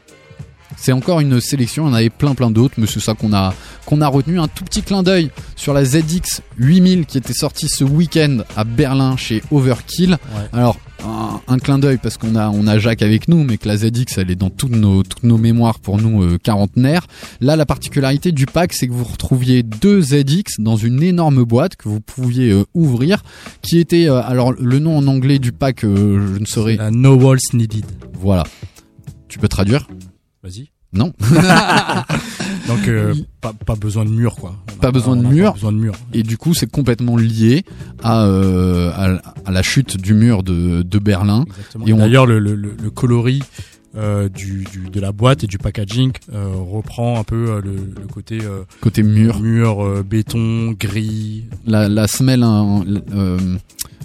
[0.76, 3.32] C'est encore une sélection, il y en avait plein plein d'autres, mais c'est ça qu'on
[3.32, 3.54] a
[3.86, 4.38] qu'on a retenu.
[4.38, 8.64] Un tout petit clin d'œil sur la ZX 8000 qui était sortie ce week-end à
[8.64, 10.18] Berlin chez Overkill.
[10.52, 13.68] Alors un, un clin d'œil parce qu'on a on a Jacques avec nous, mais que
[13.68, 17.06] la ZX elle est dans toutes nos toutes nos mémoires pour nous euh, quarantenaires.
[17.40, 21.76] Là la particularité du pack c'est que vous retrouviez deux ZX dans une énorme boîte
[21.76, 23.22] que vous pouviez euh, ouvrir,
[23.62, 26.78] qui était euh, alors le nom en anglais du pack euh, je ne saurais.
[26.90, 27.84] No Walls Needed.
[28.18, 28.44] Voilà.
[29.28, 29.86] Tu peux traduire?
[30.46, 30.70] Vas-y.
[30.92, 31.12] Non.
[32.68, 34.54] Donc euh, pas, pas besoin de mur quoi.
[34.68, 35.46] On a pas besoin de mur.
[35.50, 35.94] Pas besoin de mur.
[36.12, 37.64] Et du coup, c'est complètement lié
[38.04, 41.44] à, euh, à, à la chute du mur de, de Berlin.
[41.48, 41.86] Exactement.
[41.86, 43.42] Et on, D'ailleurs, le, le, le le coloris
[43.96, 48.38] euh, du, du, de la boîte et du packaging reprend un peu le, le côté
[48.80, 49.40] Côté mur.
[49.40, 51.44] mur béton, gris.
[51.66, 52.84] la, la semelle hein,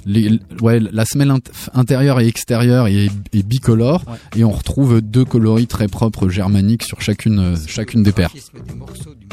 [0.06, 1.42] les, ouais, la semelle int-
[1.74, 4.04] intérieure et extérieure est, est bicolore
[4.36, 8.30] et on retrouve deux coloris très propres germaniques sur chacune, euh, chacune des paires.
[8.30, 9.28] graphisme des morceaux du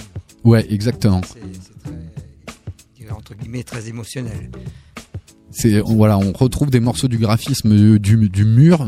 [0.44, 1.20] Ouais, exactement.
[1.24, 1.40] c'est
[3.04, 4.50] très, entre guillemets, très émotionnel.
[5.50, 8.87] C'est voilà, on retrouve des morceaux du graphisme du, du mur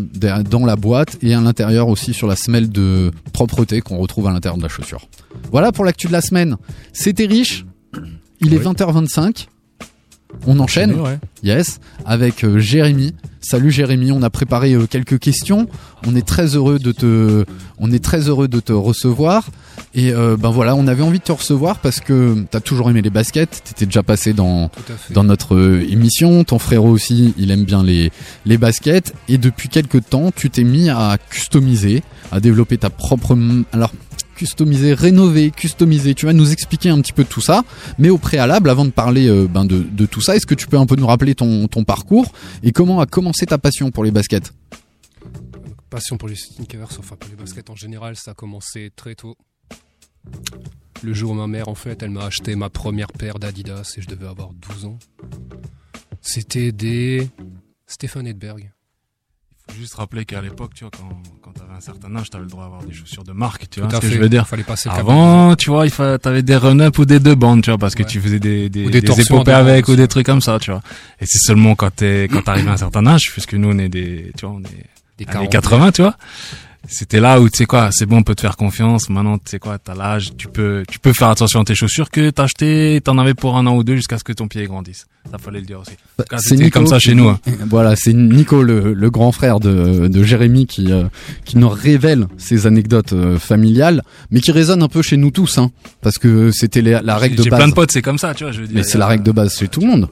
[0.51, 4.31] dans la boîte et à l'intérieur aussi sur la semelle de propreté qu'on retrouve à
[4.31, 5.09] l'intérieur de la chaussure.
[5.51, 6.57] Voilà pour l'actu de la semaine.
[6.93, 7.65] C'était riche.
[8.41, 9.47] Il est 20h25.
[10.47, 10.95] On enchaîne.
[10.95, 11.19] Ouais.
[11.43, 13.15] Yes, avec euh, Jérémy.
[13.41, 15.67] Salut Jérémy, on a préparé euh, quelques questions.
[16.07, 17.45] On est très heureux de te
[17.79, 19.49] on est très heureux de te recevoir
[19.95, 23.01] et euh, ben voilà, on avait envie de te recevoir parce que t'as toujours aimé
[23.01, 24.71] les baskets, t'étais déjà passé dans
[25.25, 25.59] notre
[25.91, 28.13] émission, ton frérot aussi, il aime bien les
[28.45, 33.37] les baskets et depuis quelques temps, tu t'es mis à customiser, à développer ta propre
[33.73, 33.93] alors
[34.41, 36.15] customiser, rénover, customiser.
[36.15, 37.63] Tu vas nous expliquer un petit peu tout ça,
[37.99, 40.79] mais au préalable, avant de parler euh, ben de, tout ça, est-ce que tu peux
[40.79, 44.11] un peu nous rappeler ton, ton parcours et comment a commencé ta passion pour les
[44.11, 44.55] baskets?
[45.91, 49.37] Passion pour les sneakers, enfin pour les baskets en général, ça a commencé très tôt.
[51.03, 54.01] Le jour où ma mère, en fait, elle m'a acheté ma première paire d'Adidas et
[54.01, 54.99] je devais avoir 12 ans.
[56.23, 57.29] C'était des
[57.87, 58.73] Stéphane Edberg.
[59.79, 61.09] Juste rappeler qu'à l'époque, tu vois, quand,
[61.43, 63.87] quand t'avais un certain âge, t'avais le droit d'avoir des chaussures de marque, tu Tout
[63.87, 64.15] vois ce que fait.
[64.15, 64.47] je veux dire.
[64.47, 66.19] Fallait passer le Avant, tu vois, il fa...
[66.19, 68.85] t'avais des run-up ou des deux bandes, tu vois, parce que tu faisais des, des,
[68.87, 70.83] Ou des des épopées avec ou des trucs comme ça, tu vois.
[71.21, 73.89] Et c'est seulement quand t'es, quand t'arrives à un certain âge, puisque nous, on est
[73.89, 74.87] des, tu vois, on est
[75.19, 75.51] Des années quarantaines.
[75.51, 76.17] 80, tu vois.
[76.89, 79.11] C'était là où, tu sais quoi, c'est bon, on peut te faire confiance.
[79.11, 82.11] Maintenant, tu sais quoi, t'as l'âge, tu peux, tu peux faire attention à tes chaussures
[82.11, 84.67] que t'as acheté, t'en avais pour un an ou deux jusqu'à ce que ton pied
[84.67, 85.07] grandisse.
[85.31, 85.93] Ça fallait le dire aussi.
[86.57, 87.29] Nico comme ça chez nous.
[87.29, 87.39] hein.
[87.69, 91.05] Voilà, c'est Nico, le, le grand frère de, de Jérémy, qui, euh,
[91.45, 95.59] qui nous révèle ses anecdotes euh, familiales, mais qui résonnent un peu chez nous tous,
[95.59, 97.59] hein, parce que c'était la règle de J'ai base.
[97.61, 98.77] plein de potes, c'est comme ça, tu vois, je veux dire.
[98.77, 100.09] Mais c'est la règle de base chez tout le monde.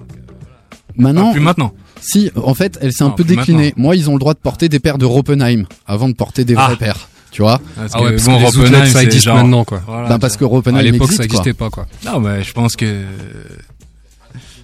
[0.98, 1.28] Maintenant.
[1.30, 1.72] Ah, plus maintenant.
[2.00, 3.66] Si, en fait, elle s'est un Non, peu déclinée.
[3.68, 3.82] maintenant.
[3.82, 6.54] Moi, ils ont le droit de porter des paires de Ropenheim avant de porter des
[6.54, 6.76] vraies Ah.
[6.76, 7.08] paires.
[7.30, 9.36] Tu vois Parce Ah ouais, que parce bon, que les Ropenheim, outlets, ça existe genre-
[9.36, 9.82] maintenant, quoi.
[9.86, 10.44] Voilà, Ben, parce que.
[10.44, 11.38] Ropenheim À l'époque, existe, ça quoi.
[11.40, 11.86] existait pas, quoi.
[12.06, 13.04] Non, mais je pense que.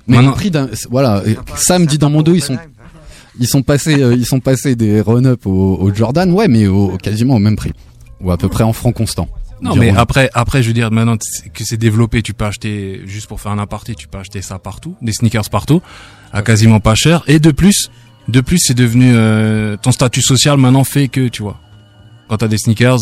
[0.07, 1.23] Mais Maintenant- le prix d'un, voilà,
[1.57, 2.59] Sam dit dans mon dos, ils sont,
[3.41, 6.97] ils sont passés, euh, ils sont passés des run-up au, au Jordan, ouais, mais au,
[6.99, 7.73] quasiment au même prix.
[8.21, 9.29] Ou à peu près en francs constants.
[9.63, 13.29] Non, mais après, après, je veux dire, maintenant que c'est développé, tu peux acheter, juste
[13.29, 15.81] pour faire un aparté, tu peux acheter ça partout, des sneakers partout,
[16.35, 17.23] à quasiment pas cher.
[17.27, 17.91] Et de plus,
[18.29, 21.59] de plus, c'est devenu, euh, ton statut social maintenant fait que, tu vois,
[22.29, 22.99] quand t'as des sneakers,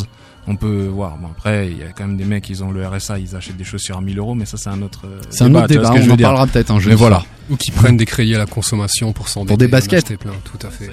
[0.49, 1.17] on peut voir.
[1.19, 3.57] Bon, après, il y a quand même des mecs, ils ont le RSA, ils achètent
[3.57, 5.93] des chaussures à 1000 euros, mais ça, c'est un autre, euh, C'est un autre débat,
[5.93, 6.27] on en dire.
[6.27, 6.91] parlera peut-être un jour.
[6.91, 7.23] Mais voilà.
[7.51, 9.49] Ou qui prennent des crédits à la consommation pour s'endetter.
[9.49, 10.17] Pour des baskets.
[10.19, 10.91] plein, tout à fait.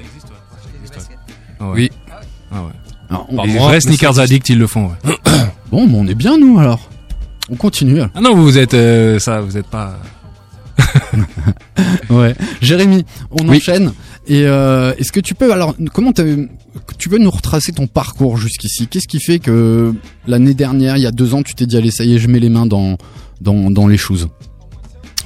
[1.60, 1.74] Ah ouais.
[1.74, 1.92] Oui.
[2.52, 2.72] Ah ouais.
[3.10, 5.16] Alors, on- Par Les moi, vrais sneakers ça- addicts, ils le font, ouais.
[5.72, 6.90] Bon, mais on est bien, nous, alors.
[7.50, 7.98] On continue.
[8.00, 8.10] alors.
[8.16, 9.98] Ah non, vous êtes, euh, ça, vous êtes pas,
[12.10, 12.36] Ouais.
[12.62, 13.58] Jérémy, on Oui.
[13.58, 13.94] enchaîne.
[14.28, 18.88] Et euh, est-ce que tu peux alors comment tu peux nous retracer ton parcours jusqu'ici?
[18.88, 19.94] Qu'est-ce qui fait que
[20.28, 22.28] l'année dernière, il y a deux ans, tu t'es dit allez ça y est, je
[22.28, 22.98] mets les mains dans
[23.42, 24.28] dans, dans les choses?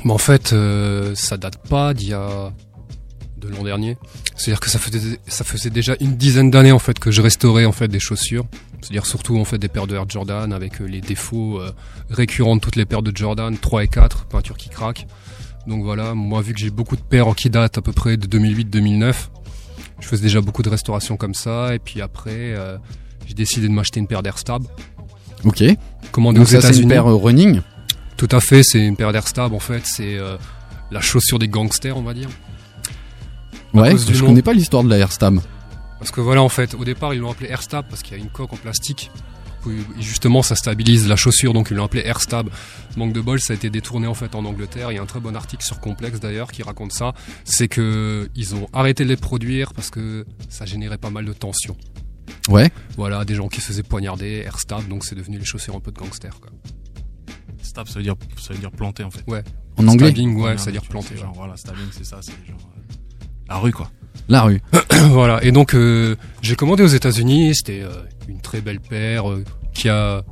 [0.06, 2.52] Mais en fait, euh, ça date pas d'il y a
[3.40, 3.98] de l'an dernier.
[4.36, 7.66] C'est-à-dire que ça faisait ça faisait déjà une dizaine d'années en fait que je restaurais
[7.66, 8.46] en fait des chaussures.
[8.82, 11.72] C'est-à-dire surtout en fait des paires de Air Jordan avec euh, les défauts euh,
[12.10, 15.08] récurrents de toutes les paires de Jordan 3 et 4, peinture qui craque.
[15.68, 18.28] Donc voilà, moi vu que j'ai beaucoup de paires qui datent à peu près de
[18.28, 19.14] 2008-2009,
[20.00, 22.78] je faisais déjà beaucoup de restauration comme ça et puis après euh,
[23.26, 24.64] j'ai décidé de m'acheter une paire d'Airstab.
[25.46, 25.64] Ok.
[26.12, 27.62] Commandée Donc aux ça c'est une paire euh, running?
[28.18, 30.38] Tout à fait, c'est une paire d'Airstab en fait, c'est euh,
[30.92, 32.30] la chaussure des gangsters on va dire.
[33.74, 33.98] À Ouais.
[33.98, 34.28] Je nom.
[34.28, 35.40] connais pas l'histoire de la Airstab.
[35.98, 38.24] Parce que voilà en fait, au départ ils l'ont appelé Airstab parce qu'il y a
[38.24, 39.10] une coque en plastique.
[40.00, 42.50] Justement ça stabilise la chaussure donc ils l'ont appelé Airstab.
[42.98, 44.92] Manque de bol, ça a été détourné en fait en Angleterre.
[44.92, 47.14] Il y a un très bon article sur Complex d'ailleurs qui raconte ça.
[47.44, 51.34] C'est que ils ont arrêté de les produire parce que ça générait pas mal de
[51.34, 51.78] tensions.
[52.50, 52.72] Ouais.
[52.98, 55.92] Voilà, des gens qui se faisaient poignarder, Airstab, donc c'est devenu les chaussures un peu
[55.92, 56.52] de gangsters quoi.
[57.62, 59.24] stab, ça veut dire, ça veut dire planter, en fait.
[59.28, 59.44] Ouais.
[59.78, 61.08] En anglais Stabbing, ouais, Première c'est-à-dire lecture, planter.
[61.16, 62.94] c'est Genre, voilà, stabbing, c'est ça, c'est genre, euh,
[63.48, 63.90] la rue, quoi.
[64.30, 64.62] La rue.
[65.10, 65.44] voilà.
[65.44, 67.56] Et donc euh, j'ai commandé aux États-Unis.
[67.56, 67.90] C'était euh,
[68.28, 70.24] une très belle paire euh, qui a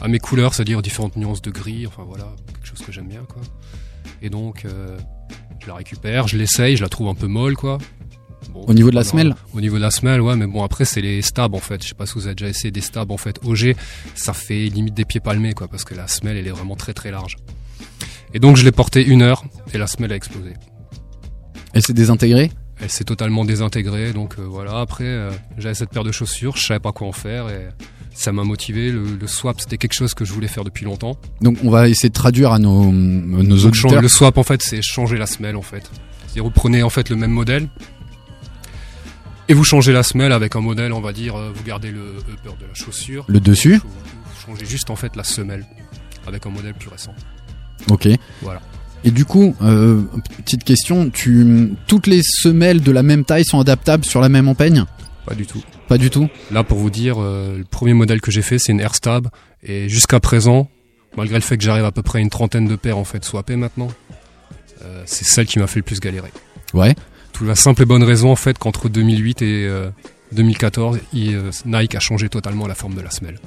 [0.00, 1.86] à mes couleurs, c'est-à-dire différentes nuances de gris.
[1.86, 3.42] Enfin voilà, quelque chose que j'aime bien quoi.
[4.22, 4.66] Et donc
[5.58, 7.78] je la récupère, je l'essaye, je la trouve un peu molle quoi.
[8.52, 10.84] Bon, Au niveau de la semelle Au niveau de la semelle, ouais, mais bon après
[10.84, 11.82] c'est les stabs en fait.
[11.82, 13.38] Je sais pas si vous avez déjà essayé des stabs en fait.
[13.44, 13.74] OG,
[14.14, 16.94] ça fait limite des pieds palmés quoi, parce que la semelle elle est vraiment très
[16.94, 17.36] très large.
[18.32, 20.54] Et donc je l'ai porté une heure et la semelle a explosé.
[21.72, 22.50] Elle s'est désintégrée?
[22.82, 24.78] Elle s'est totalement désintégrée, donc euh, voilà.
[24.80, 27.68] Après, euh, j'avais cette paire de chaussures, je savais pas quoi en faire et
[28.14, 28.90] ça m'a motivé.
[28.90, 31.16] Le, le swap, c'était quelque chose que je voulais faire depuis longtemps.
[31.42, 34.02] Donc on va essayer de traduire à nos, nos Donc, chan- auditeurs.
[34.02, 35.90] le swap, en fait, c'est changer la semelle, en fait.
[36.22, 37.68] C'est-à-dire vous prenez en fait le même modèle
[39.48, 42.00] et vous changez la semelle avec un modèle, on va dire, euh, vous gardez le
[42.32, 43.24] upper de la chaussure.
[43.28, 45.66] Le dessus Vous, vous changez juste en fait la semelle
[46.26, 47.14] avec un modèle plus récent.
[47.90, 48.08] Ok.
[48.42, 48.60] Voilà.
[49.04, 50.02] Et du coup, euh,
[50.44, 54.48] petite question, tu toutes les semelles de la même taille sont adaptables sur la même
[54.48, 54.84] empeigne?
[55.26, 55.62] Pas du tout.
[55.88, 56.28] Pas du tout?
[56.50, 59.28] Là, pour vous dire, euh, le premier modèle que j'ai fait, c'est une Airstab.
[59.62, 60.68] Et jusqu'à présent,
[61.16, 63.24] malgré le fait que j'arrive à peu près à une trentaine de paires en fait
[63.24, 63.88] swappées maintenant,
[64.82, 66.30] euh, c'est celle qui m'a fait le plus galérer.
[66.74, 66.94] Ouais.
[67.32, 69.90] Tout la simple et bonne raison en fait qu'entre 2008 et euh,
[70.32, 73.38] 2014, il, euh, Nike a changé totalement la forme de la semelle.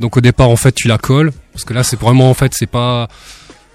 [0.00, 2.52] Donc au départ en fait tu la colles parce que là c'est vraiment en fait
[2.54, 3.08] c'est pas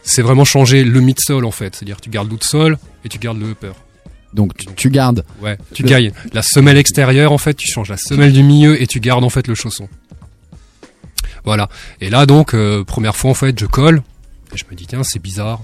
[0.03, 3.49] c'est vraiment changer le midsole en fait, c'est-à-dire tu gardes l'outsole et tu gardes le
[3.51, 3.71] upper.
[4.33, 5.25] Donc tu, tu gardes.
[5.41, 8.81] Ouais, tu le- gagnes la semelle extérieure en fait, tu changes la semelle du milieu
[8.81, 9.89] et tu gardes en fait le chausson.
[11.43, 11.69] Voilà.
[11.99, 14.03] Et là donc euh, première fois en fait, je colle
[14.53, 15.61] et je me dis tiens, c'est bizarre.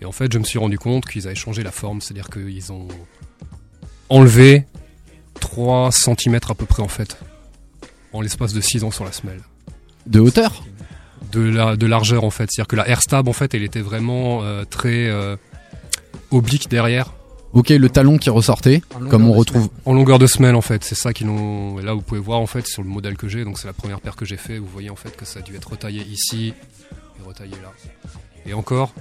[0.00, 2.70] Et en fait, je me suis rendu compte qu'ils avaient changé la forme, c'est-à-dire qu'ils
[2.72, 2.86] ont
[4.10, 4.64] enlevé
[5.40, 7.16] 3 cm à peu près en fait
[8.12, 9.40] en l'espace de 6 ans sur la semelle.
[10.06, 10.64] De hauteur?
[11.32, 14.42] De la de largeur en fait, c'est-à-dire que la Airstab en fait, elle était vraiment
[14.42, 15.36] euh, très euh,
[16.30, 17.12] oblique derrière.
[17.52, 19.70] Ok, le talon qui ressortait, comme on retrouve.
[19.86, 21.80] En longueur de semelle en fait, c'est ça qu'ils l'ont.
[21.80, 23.72] et Là vous pouvez voir en fait sur le modèle que j'ai, donc c'est la
[23.72, 24.58] première paire que j'ai fait.
[24.58, 26.52] Vous voyez en fait que ça a dû être retaillé ici
[27.18, 27.72] et retaillé là.
[28.46, 28.92] Et encore,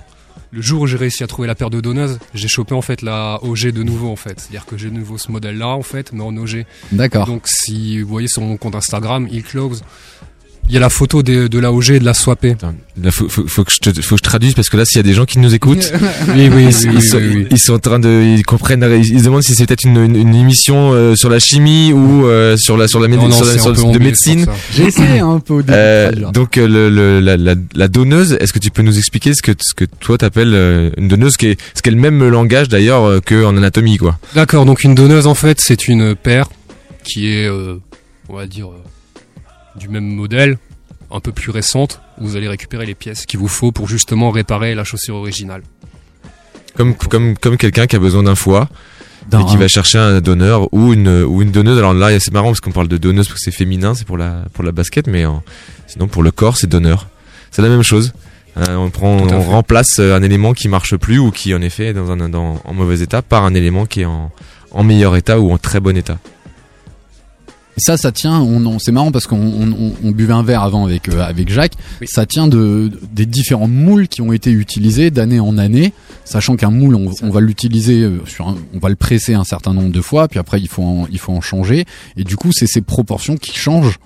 [0.52, 3.02] le jour où j'ai réussi à trouver la paire de donneuses, j'ai chopé en fait
[3.02, 4.40] la OG de nouveau en fait.
[4.40, 6.66] C'est-à-dire que j'ai de nouveau ce modèle là en fait, mais en OG.
[6.94, 7.28] D'accord.
[7.28, 9.84] Donc si vous voyez sur mon compte Instagram, il close.
[10.68, 12.56] Il y a la photo de, de la OG et de la swapée.
[13.02, 14.98] Là, faut, faut, faut que je te, faut que je traduise parce que là, s'il
[14.98, 15.92] y a des gens qui nous écoutent,
[16.30, 17.48] Oui, oui, ils, oui, ils oui, sont, oui, oui.
[17.52, 19.98] ils sont en train de, ils comprennent, ils, ils se demandent si c'est peut-être une,
[19.98, 23.32] une, une émission euh, sur la chimie ou euh, sur la sur la, Non, non,
[23.32, 24.48] sur sur de médecine.
[24.74, 25.74] J'ai essayé un peu au début.
[25.78, 29.36] Euh, donc euh, le, le- la, la, la donneuse, est-ce que tu peux nous expliquer
[29.36, 32.28] ce que ce que toi t'appelles euh, une donneuse, qui est ce qu'est le même
[32.28, 34.18] langage d'ailleurs euh, que en anatomie quoi?
[34.34, 36.48] D'accord, donc une donneuse en fait c'est une paire
[37.04, 37.76] qui est, euh,
[38.30, 38.82] on va dire, euh,
[39.78, 40.58] du même modèle,
[41.12, 42.02] un peu plus récente.
[42.20, 45.62] où Vous allez récupérer les pièces qu'il vous faut pour justement réparer la chaussure originale.
[46.76, 48.68] Comme comme comme quelqu'un qui a besoin d'un foie
[49.30, 51.78] D'un- et qui va chercher un donneur ou une ou une donneuse.
[51.78, 54.18] Alors là c'est marrant parce qu'on parle de donneuse parce que c'est féminin, c'est pour
[54.18, 55.42] la pour la basket, mais en-
[55.88, 57.08] sinon pour le corps c'est donneur.
[57.52, 58.14] C'est la même chose.
[58.58, 61.88] Euh, on prend, on remplace euh, un élément qui marche plus ou qui en effet
[61.88, 64.32] est dans un dans, en mauvais état par un élément qui est en
[64.72, 66.18] en meilleur état ou en très bon état.
[67.78, 68.40] Ça, ça tient.
[68.40, 71.22] On, on- c'est marrant parce qu'on on, on- on buvait un verre avant avec euh,
[71.22, 71.74] avec Jacques.
[72.06, 76.72] Ça tient de des différents moules qui ont été utilisés d'année en année, sachant qu'un
[76.72, 78.22] moule, on, on va l'utiliser euh,
[78.74, 81.20] on va le presser un certain nombre de fois, puis après il faut en, il
[81.20, 81.86] faut en changer.
[82.16, 84.00] Et du coup, c'est ces proportions qui changent.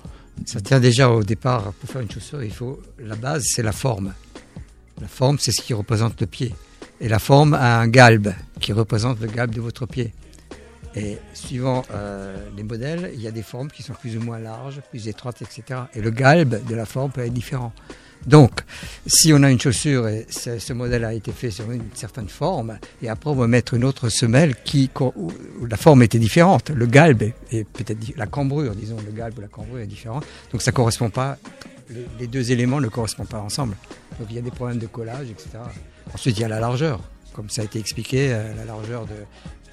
[0.45, 3.71] Ça tient déjà au départ, pour faire une chaussure, il faut la base, c'est la
[3.73, 4.13] forme.
[5.01, 6.53] La forme, c'est ce qui représente le pied.
[7.01, 8.29] Et la forme a un galbe
[8.59, 10.11] qui représente le galbe de votre pied.
[10.95, 14.39] Et suivant euh, les modèles, il y a des formes qui sont plus ou moins
[14.39, 15.81] larges, plus étroites, etc.
[15.93, 17.73] Et le galbe de la forme peut être différent.
[18.25, 18.51] Donc,
[19.05, 22.77] si on a une chaussure et ce, modèle a été fait sur une certaine forme,
[23.01, 25.31] et après on va mettre une autre semelle qui, où,
[25.65, 29.47] la forme était différente, le galbe est peut-être la cambrure, disons, le galbe ou la
[29.47, 31.37] cambrure est différente, donc ça correspond pas,
[31.89, 33.77] les, les deux éléments ne correspondent pas ensemble.
[34.19, 35.51] Donc il y a des problèmes de collage, etc.
[36.13, 36.99] Ensuite il y a la largeur,
[37.33, 39.15] comme ça a été expliqué, euh, la largeur de,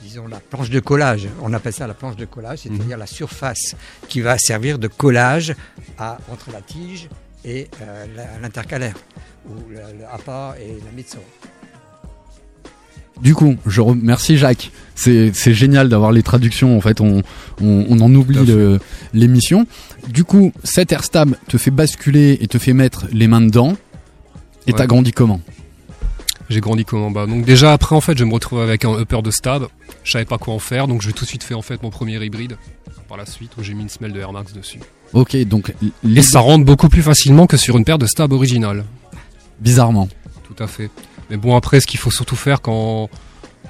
[0.02, 1.28] disons, la planche de collage.
[1.42, 3.74] On appelle ça la planche de collage, c'est-à-dire la surface
[4.08, 5.54] qui va servir de collage
[5.98, 7.08] à, entre la tige
[7.44, 8.94] et euh, la- l'intercalaire,
[9.48, 11.20] ou le, le appât et la midsole.
[13.22, 14.70] Du coup, je remercie Jacques.
[14.94, 16.76] C'est génial d'avoir les traductions.
[16.76, 17.22] En fait, on
[17.62, 18.38] on, on en oublie
[19.14, 19.66] l'émission.
[20.08, 23.74] Du coup, cet airstab te fait basculer et te fait mettre les mains dedans.
[24.66, 24.78] Et Ouais.
[24.78, 25.40] t'as grandi comment?
[26.48, 29.22] J'ai grandi comment bah donc déjà après en fait je me retrouve avec un upper
[29.22, 29.66] de stab.
[30.04, 31.90] Je savais pas quoi en faire donc j'ai tout de suite fait en fait mon
[31.90, 32.56] premier hybride
[33.08, 34.80] par la suite où j'ai mis une semelle de Air Max dessus.
[35.12, 35.72] Ok, donc
[36.04, 38.84] Et ça rentre beaucoup plus facilement que sur une paire de stab originale.
[39.60, 40.08] Bizarrement.
[40.44, 40.90] Tout à fait.
[41.30, 43.08] Mais bon après ce qu'il faut surtout faire quand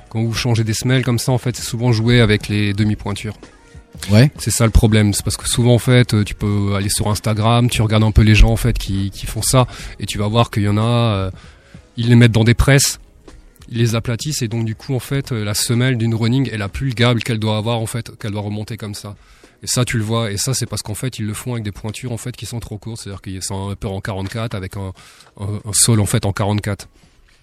[0.08, 3.36] quand vous changez des semelles comme ça en fait c'est souvent jouer avec les demi-pointures.
[4.10, 4.30] Ouais.
[4.38, 7.08] C'est ça le problème, c'est parce que souvent en fait euh, tu peux aller sur
[7.08, 9.66] Instagram, tu regardes un peu les gens en fait qui, qui font ça
[9.98, 11.30] et tu vas voir qu'il y en a, euh,
[11.96, 12.98] ils les mettent dans des presses,
[13.68, 16.62] ils les aplatissent et donc du coup en fait euh, la semelle d'une running elle
[16.62, 19.16] a plus le gable qu'elle doit avoir en fait, qu'elle doit remonter comme ça.
[19.62, 21.64] Et ça tu le vois et ça c'est parce qu'en fait ils le font avec
[21.64, 24.54] des pointures en fait qui sont trop courtes, c'est-à-dire qu'ils sont un upper en 44
[24.54, 24.92] avec un,
[25.40, 26.88] un, un sol en fait en 44.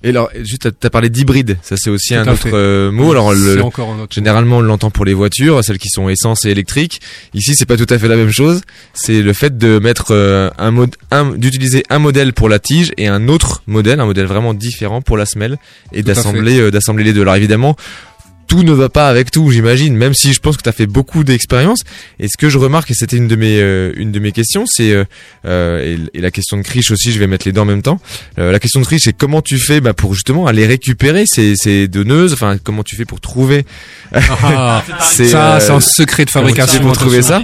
[0.04, 1.58] Et alors, juste, t'as- parlé d'hybride.
[1.62, 3.12] Ça, c'est aussi Tout un autre euh, mot.
[3.12, 6.46] Alors, le- encore un autre généralement, on l'entend pour les voitures, celles qui sont essence
[6.46, 7.00] et électriques.
[7.34, 8.62] Ici, c'est pas tout à fait la même chose.
[8.94, 10.96] C'est le fait de mettre euh, un mode,
[11.38, 15.18] d'utiliser un modèle pour la tige et un autre modèle, un modèle vraiment différent pour
[15.18, 15.58] la semelle
[15.94, 17.22] et d'assembler, euh, d'assembler les deux.
[17.22, 17.76] Alors évidemment.
[18.48, 19.96] Tout ne va pas avec tout, j'imagine.
[19.96, 21.82] Même si je pense que tu as fait beaucoup d'expériences.
[22.20, 24.66] Et ce que je remarque, et c'était une de mes euh, une de mes questions,
[24.68, 25.06] c'est euh,
[25.46, 27.12] euh, et, et la question de Krish aussi.
[27.12, 28.00] Je vais mettre les deux en même temps.
[28.40, 31.56] Euh, la question de Krish, c'est comment tu fais bah, pour justement aller récupérer ces,
[31.56, 32.34] ces donneuses.
[32.34, 33.66] Enfin, comment tu fais pour trouver
[34.14, 37.42] Ah, ça, c'est un secret de fabrication, pour trouver ça?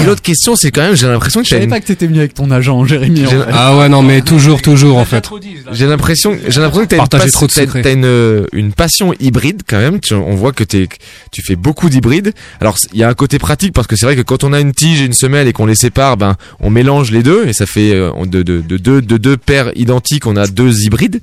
[0.00, 1.70] Et l'autre question, c'est quand même, j'ai l'impression que Je savais une...
[1.70, 3.26] pas que t'étais venu avec ton agent, Jérémy.
[3.26, 3.44] en J'ai- fait.
[3.52, 5.28] Ah ouais, non, mais toujours, toujours, en fait.
[5.72, 9.78] J'ai l'impression, j'ai l'impression que t'as une, de t'as une, euh, une passion hybride quand
[9.78, 10.00] même.
[10.00, 10.88] Tu- on voit que t'es,
[11.32, 12.32] tu fais beaucoup d'hybrides.
[12.60, 14.60] Alors il y a un côté pratique parce que c'est vrai que quand on a
[14.60, 17.52] une tige et une semelle et qu'on les sépare, ben on mélange les deux et
[17.52, 21.20] ça fait euh, de, de, de, deux, de deux paires identiques, on a deux hybrides.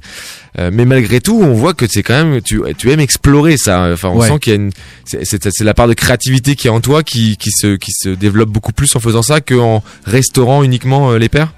[0.59, 3.89] Euh, mais malgré tout, on voit que c'est quand même, tu, tu aimes explorer ça.
[3.91, 4.27] Enfin, on Ouais.
[4.29, 4.71] sent qu'il y a une,
[5.03, 7.91] c'est, c'est, c'est la part de créativité qui est en toi qui, qui se, qui
[7.91, 11.53] se développe beaucoup plus en faisant ça qu'en restaurant uniquement euh, les paires.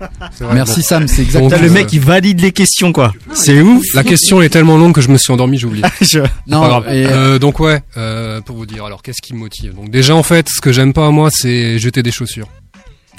[0.52, 3.14] Merci Sam, c'est exactement T'as le euh, mec, il valide les questions, quoi.
[3.32, 3.84] C'est ouf.
[3.94, 5.84] La question est tellement longue que je me suis endormi, j'ai oublié.
[6.00, 6.84] Je- Non, Pas grave.
[6.92, 9.74] et- Euh, donc ouais, euh, pour vous dire, alors qu'est-ce qui me motive?
[9.74, 12.48] Donc déjà en fait, ce que j'aime pas moi, c'est jeter des chaussures.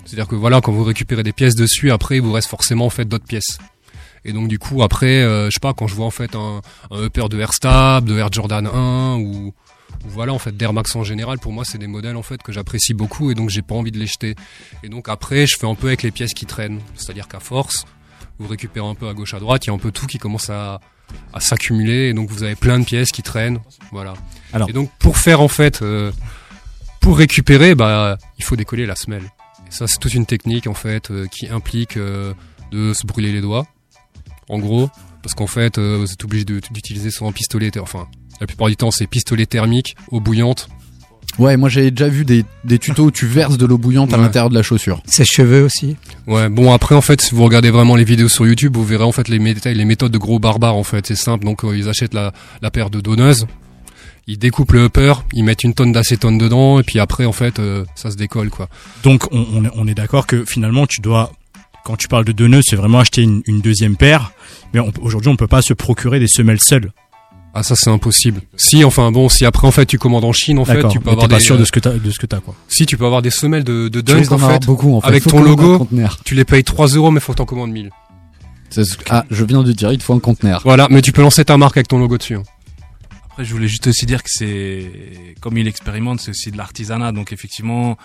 [0.06, 2.90] C'est-à-dire que voilà, quand vous récupérez des pièces dessus, après il vous reste forcément en
[2.90, 3.58] fait d'autres pièces.
[4.26, 6.62] Et donc du coup après, euh, je sais pas, quand je vois en fait un,
[6.92, 9.54] un upper de Air Stab, de Air Jordan 1 ou, ou
[10.08, 12.52] voilà en fait d'Air Max en général, pour moi c'est des modèles en fait que
[12.52, 14.36] j'apprécie beaucoup et donc j'ai pas envie de les jeter.
[14.84, 16.80] Et donc après, je fais un peu avec les pièces qui traînent.
[16.96, 17.86] C'est-à-dire qu'à force,
[18.40, 20.18] vous récupérez un peu à gauche à droite, il y a un peu tout qui
[20.18, 20.80] commence à,
[21.34, 23.60] à s'accumuler et donc vous avez plein de pièces qui traînent,
[23.92, 24.14] voilà.
[24.54, 26.12] Alors- et donc pour faire en fait, euh,
[27.02, 29.24] pour récupérer, bah il faut décoller la semelle.
[29.68, 32.34] Et ça c'est toute une technique en fait euh, qui implique euh,
[32.72, 33.68] de se brûler les doigts,
[34.54, 34.90] en gros,
[35.22, 38.08] parce qu'en fait euh, vous êtes obligé d'utiliser souvent un pistolet, enfin
[38.40, 40.68] la plupart du temps c'est pistolet thermique, eau bouillante.
[41.40, 44.18] Ouais, moi j'avais déjà vu des, des tutos où tu verses de l'eau bouillante à
[44.18, 45.02] l'intérieur de la chaussure.
[45.06, 45.96] Ses cheveux aussi.
[46.28, 49.04] Ouais, bon après en fait si vous regardez vraiment les vidéos sur YouTube, vous verrez
[49.04, 51.46] en fait les, méta- les méthodes de gros barbares en fait, c'est simple.
[51.46, 53.48] Donc euh, ils achètent la, la paire de donneuses,
[54.28, 57.58] ils découpent le upper, ils mettent une tonne d'acétone dedans et puis après en fait
[57.58, 58.70] euh, ça se décolle quoi.
[59.04, 61.32] Donc on, on est, on est d'accord que finalement tu dois,
[61.84, 64.32] quand tu parles de donneuses, c'est vraiment acheter une, une deuxième paire.
[64.74, 66.92] Mais on- aujourd'hui on peut pas se procurer des semelles seules.
[67.56, 68.42] Ah ça c'est impossible.
[68.58, 71.12] Si enfin bon, si après en fait tu commandes en Chine en fait, tu peux
[71.12, 72.56] avoir t'es pas des sûr de euh, ce que t'as, de ce que t'as quoi.
[72.68, 75.02] si tu peux avoir des semelles de, de Tu dunk risques en fait, beaucoup en
[75.02, 75.08] fait.
[75.08, 75.88] avec Faut ton logo.
[76.26, 77.92] tu les payes 3 euros mais faut que t'en commandes 1000.
[78.72, 80.62] C'est ce- Ah, je viens de dire, il te faut un conteneur.
[80.66, 82.38] Voilà, mais tu peux lancer ta marque avec ton logo dessus.
[82.38, 82.44] hein.
[83.30, 84.92] Après, je voulais juste aussi dire que c'est,
[85.42, 87.12] comme il expérimente, c'est aussi de l'artisanat.
[87.12, 87.98] Donc, effectivement,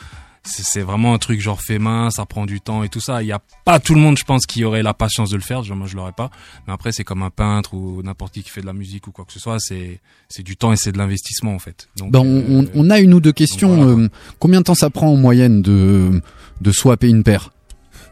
[0.44, 3.22] c'est c'est vraiment un truc genre fait main, ça prend du temps et tout ça.
[3.22, 5.42] Il y a pas tout le monde, je pense, qui aurait la patience de le
[5.42, 5.62] faire.
[5.62, 6.30] Genre, Moi, je l'aurais pas.
[6.66, 9.12] Mais après, c'est comme un peintre ou n'importe qui qui fait de la musique ou
[9.12, 9.58] quoi que ce soit.
[9.58, 11.88] C'est, c'est du temps et c'est de l'investissement, en fait.
[11.96, 13.68] Donc, Ben, on, on- euh, on a une ou deux questions.
[13.76, 14.08] donc voilà, euh,
[14.38, 16.20] combien de temps ça prend en moyenne de,
[16.60, 17.50] de swapper une paire?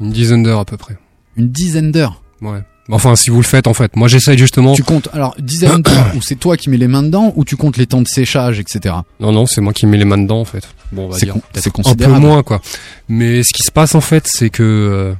[0.00, 0.98] Une dizaine d'heures à peu près.
[1.36, 2.22] Une dizaine d'heures?
[2.42, 2.62] Ouais.
[2.90, 3.96] Enfin si vous le faites en fait.
[3.96, 4.72] Moi j'essaye justement.
[4.74, 5.80] Tu comptes, alors, d'heures,
[6.16, 8.60] ou c'est toi qui mets les mains dedans, ou tu comptes les temps de séchage,
[8.60, 8.94] etc.
[9.20, 10.68] Non, non, c'est moi qui mets les mains dedans en fait.
[10.92, 11.34] Bon, on va C'est dire.
[11.34, 12.20] con- c'est Un peu considérable.
[12.20, 12.60] moins quoi.
[13.08, 15.14] Mais ce qui se passe en fait, c'est que euh,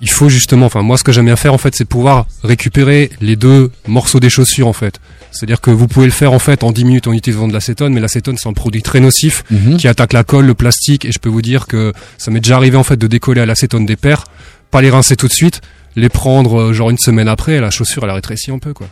[0.00, 3.10] il faut justement, enfin moi ce que j'aime bien faire en fait, c'est pouvoir récupérer
[3.22, 5.00] les deux morceaux des chaussures en fait.
[5.30, 7.92] C'est-à-dire que vous pouvez le faire en fait en 10 minutes en utilisant de l'acétone,
[7.94, 9.78] mais l'acétone c'est un produit très nocif Mhm.
[9.78, 12.56] qui attaque la colle, le plastique, et je peux vous dire que ça m'est déjà
[12.56, 14.24] arrivé en fait de décoller à l'acétone des paires,
[14.70, 15.60] pas les rincer tout de suite,
[15.96, 18.86] les prendre euh, genre une semaine après, la chaussure elle a rétréci un peu quoi.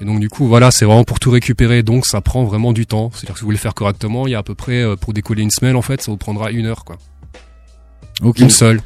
[0.00, 2.86] Et donc du coup voilà, c'est vraiment pour tout récupérer, donc ça prend vraiment du
[2.86, 3.10] temps.
[3.12, 4.96] C'est-à-dire que si vous voulez le faire correctement, il y a à peu près euh,
[4.96, 6.96] pour décoller une semelle en fait, ça vous prendra une heure quoi,
[8.22, 8.38] Ok.
[8.38, 8.80] une seule.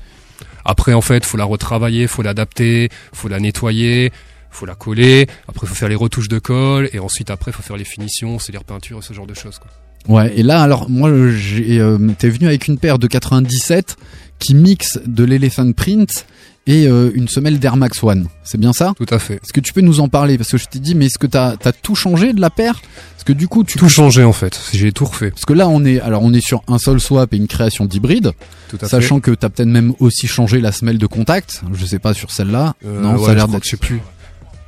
[0.65, 4.13] Après en fait, faut la retravailler, faut l'adapter, faut la nettoyer,
[4.51, 5.27] faut la coller.
[5.47, 8.65] Après faut faire les retouches de colle, et ensuite après faut faire les finitions, c'est-à-dire
[8.65, 9.71] peinture et ce genre de choses quoi.
[10.07, 13.97] Ouais, et là, alors, moi, j'ai, euh, t'es venu avec une paire de 97
[14.39, 16.27] qui mixe de l'Elephant Print
[16.67, 18.27] et euh, une semelle d'Air Max One.
[18.43, 18.95] C'est bien ça?
[18.97, 19.35] Tout à fait.
[19.35, 20.39] Est-ce que tu peux nous en parler?
[20.39, 22.81] Parce que je t'ai dit, mais est-ce que t'as as tout changé de la paire?
[23.13, 25.31] Parce que du coup, tu Tout changé en fait, j'ai tout refait.
[25.31, 27.85] Parce que là, on est, alors, on est sur un seul swap et une création
[27.85, 28.33] d'hybride.
[28.69, 31.63] Tout à Sachant que t'as peut-être même aussi changé la semelle de contact.
[31.73, 32.75] Je sais pas sur celle-là.
[32.87, 33.65] Euh, non, ouais, ça a l'air d'être.
[33.65, 34.01] je sais plus.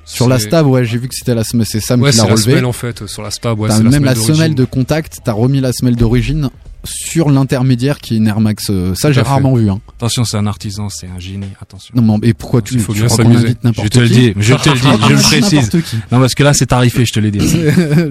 [0.05, 1.67] Sur la stab, ouais, j'ai vu que c'était la semelle.
[1.69, 2.51] C'est Sam Ouais, qui c'est l'a la relevé.
[2.53, 5.33] semelle en fait, sur la stab, ouais, c'est la même la semelle de contact, t'as
[5.33, 6.51] remis la semelle d'origine
[6.87, 8.67] sur l'intermédiaire qui est une Air Max.
[8.71, 9.69] euh, Ça, j'ai rarement vu.
[9.69, 9.81] Hein.
[9.99, 11.47] Attention, c'est un artisan, c'est un génie.
[11.61, 11.93] Attention.
[12.01, 13.49] Non, mais et pourquoi tu, Il faut tu bien s'amuser.
[13.49, 15.71] Je n'importe te le dis, je te le dis, je le précise.
[16.13, 17.39] Non, parce que là, c'est tarifé, je te l'ai dit.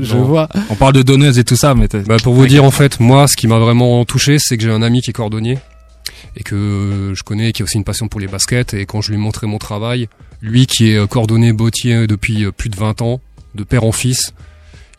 [0.02, 0.24] Je Bon.
[0.24, 0.50] vois.
[0.70, 3.00] On parle de donneuse et tout ça, mais t'as- Bah, pour vous dire en fait,
[3.00, 5.58] moi, ce qui m'a vraiment touché, c'est que j'ai un ami qui est cordonnier
[6.38, 8.74] et que je connais, qui a aussi une passion pour les baskets.
[8.74, 10.08] Et quand je lui ai montré mon travail,
[10.42, 13.22] lui qui est euh, coordonné bottier depuis euh, plus de 20 ans,
[13.56, 14.34] de père en fils,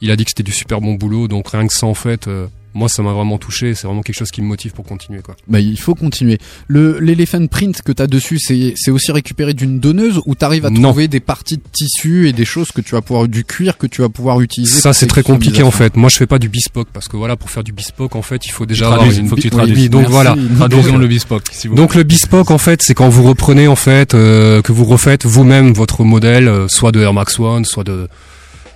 [0.01, 1.29] il a dit que c'était du super bon boulot.
[1.29, 2.47] Donc rien que ça, en fait, euh,
[2.77, 3.75] moi, ça m'a vraiment touché.
[3.75, 5.35] C'est vraiment quelque chose qui me motive pour continuer, quoi.
[5.49, 6.39] Bah, il faut continuer.
[6.69, 10.71] Le l'éléphant print que t'as dessus, c'est c'est aussi récupéré d'une donneuse ou t'arrives à
[10.71, 10.83] Non.
[10.91, 13.87] trouver des parties de tissu et des choses que tu vas pouvoir du cuir que
[13.87, 14.79] tu vas pouvoir utiliser.
[14.79, 15.97] Ça c'est très compliqué en fait.
[15.97, 18.45] Moi je fais pas du bespoke parce que voilà pour faire du bespoke en fait
[18.47, 19.89] il faut déjà avoir une faut que tu traduises.
[19.91, 20.13] donc Merci.
[20.13, 20.37] voilà.
[20.57, 24.15] Traduisons le bespoke, vous Donc le bespoke en fait c'est quand vous reprenez en fait
[24.15, 28.09] euh, que vous refaites vous-même votre modèle euh, soit de Air Max One soit de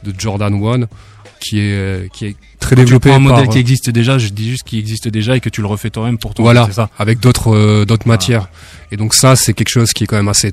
[0.04, 0.86] de Jordan One
[1.40, 3.58] qui est euh, qui est très Quand tu développé prends un par, modèle euh, qui
[3.58, 6.34] existe déjà, je dis juste qu'il existe déjà et que tu le refais toi-même pour
[6.34, 6.44] toi.
[6.44, 6.90] voilà, ça.
[6.98, 8.48] avec d'autres euh, d'autres matières.
[8.92, 10.52] Et donc ça, c'est quelque chose qui est quand même assez,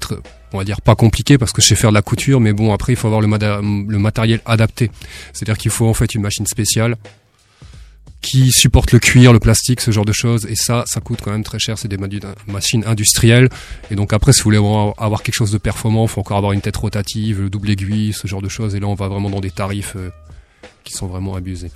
[0.53, 2.73] on va dire, pas compliqué parce que je sais faire de la couture, mais bon,
[2.73, 4.91] après, il faut avoir le, matériel adapté.
[5.33, 6.95] C'est-à-dire qu'il faut en fait une machine spéciale
[8.21, 10.45] qui supporte le cuir, le plastique, ce genre de choses.
[10.47, 11.77] Et ça, ça coûte quand même très cher.
[11.77, 11.97] C'est des
[12.47, 13.49] machines industrielles.
[13.89, 16.37] Et donc après, si vous voulez avoir, avoir quelque chose de performant, il faut encore
[16.37, 18.75] avoir une tête rotative, le double aiguille, ce genre de choses.
[18.75, 20.09] Et là, on va vraiment dans des tarifs euh,
[20.87, 21.71] qui sont vraiment abusés.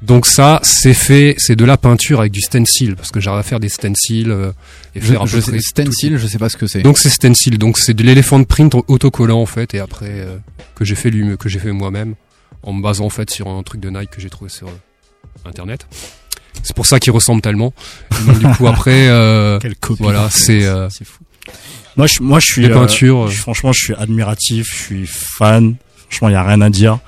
[0.00, 3.42] Donc ça, c'est fait, c'est de la peinture avec du stencil, parce que j'arrive à
[3.42, 4.52] faire des stencils euh,
[4.94, 6.18] et Je- faire je peu sais- stencil, tout.
[6.18, 6.82] je sais pas ce que c'est.
[6.82, 10.36] Donc c'est stencil, donc c'est de l'éléphant print autocollant en fait, et après euh,
[10.76, 12.14] que j'ai fait lui, que j'ai fait moi-même,
[12.62, 15.48] en me basant en fait sur un truc de Nike que j'ai trouvé sur euh,
[15.48, 15.86] internet.
[16.62, 17.72] C'est pour ça qu'il ressemble tellement.
[18.26, 20.02] Donc du coup après, euh, Quelle copie.
[20.04, 20.88] voilà, c'est euh,
[21.96, 22.62] Moi, je, moi, je suis.
[22.62, 23.28] Les peintures, euh.
[23.28, 25.74] je- franchement, je suis admiratif, je suis fan.
[26.08, 26.98] Franchement, il y a rien à dire.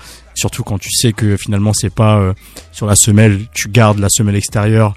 [0.41, 2.32] Surtout quand tu sais que finalement, c'est pas euh,
[2.72, 4.95] sur la semelle, tu gardes la semelle extérieure,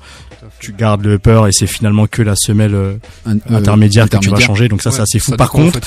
[0.61, 2.93] tu gardes le upper et c'est finalement que la semelle euh,
[3.25, 4.47] Un- euh, intermédiaire que tu vas intermédiaire.
[4.47, 4.67] changer.
[4.69, 5.31] Donc ça, Ouais, c'est assez fou.
[5.31, 5.79] ça Par contre,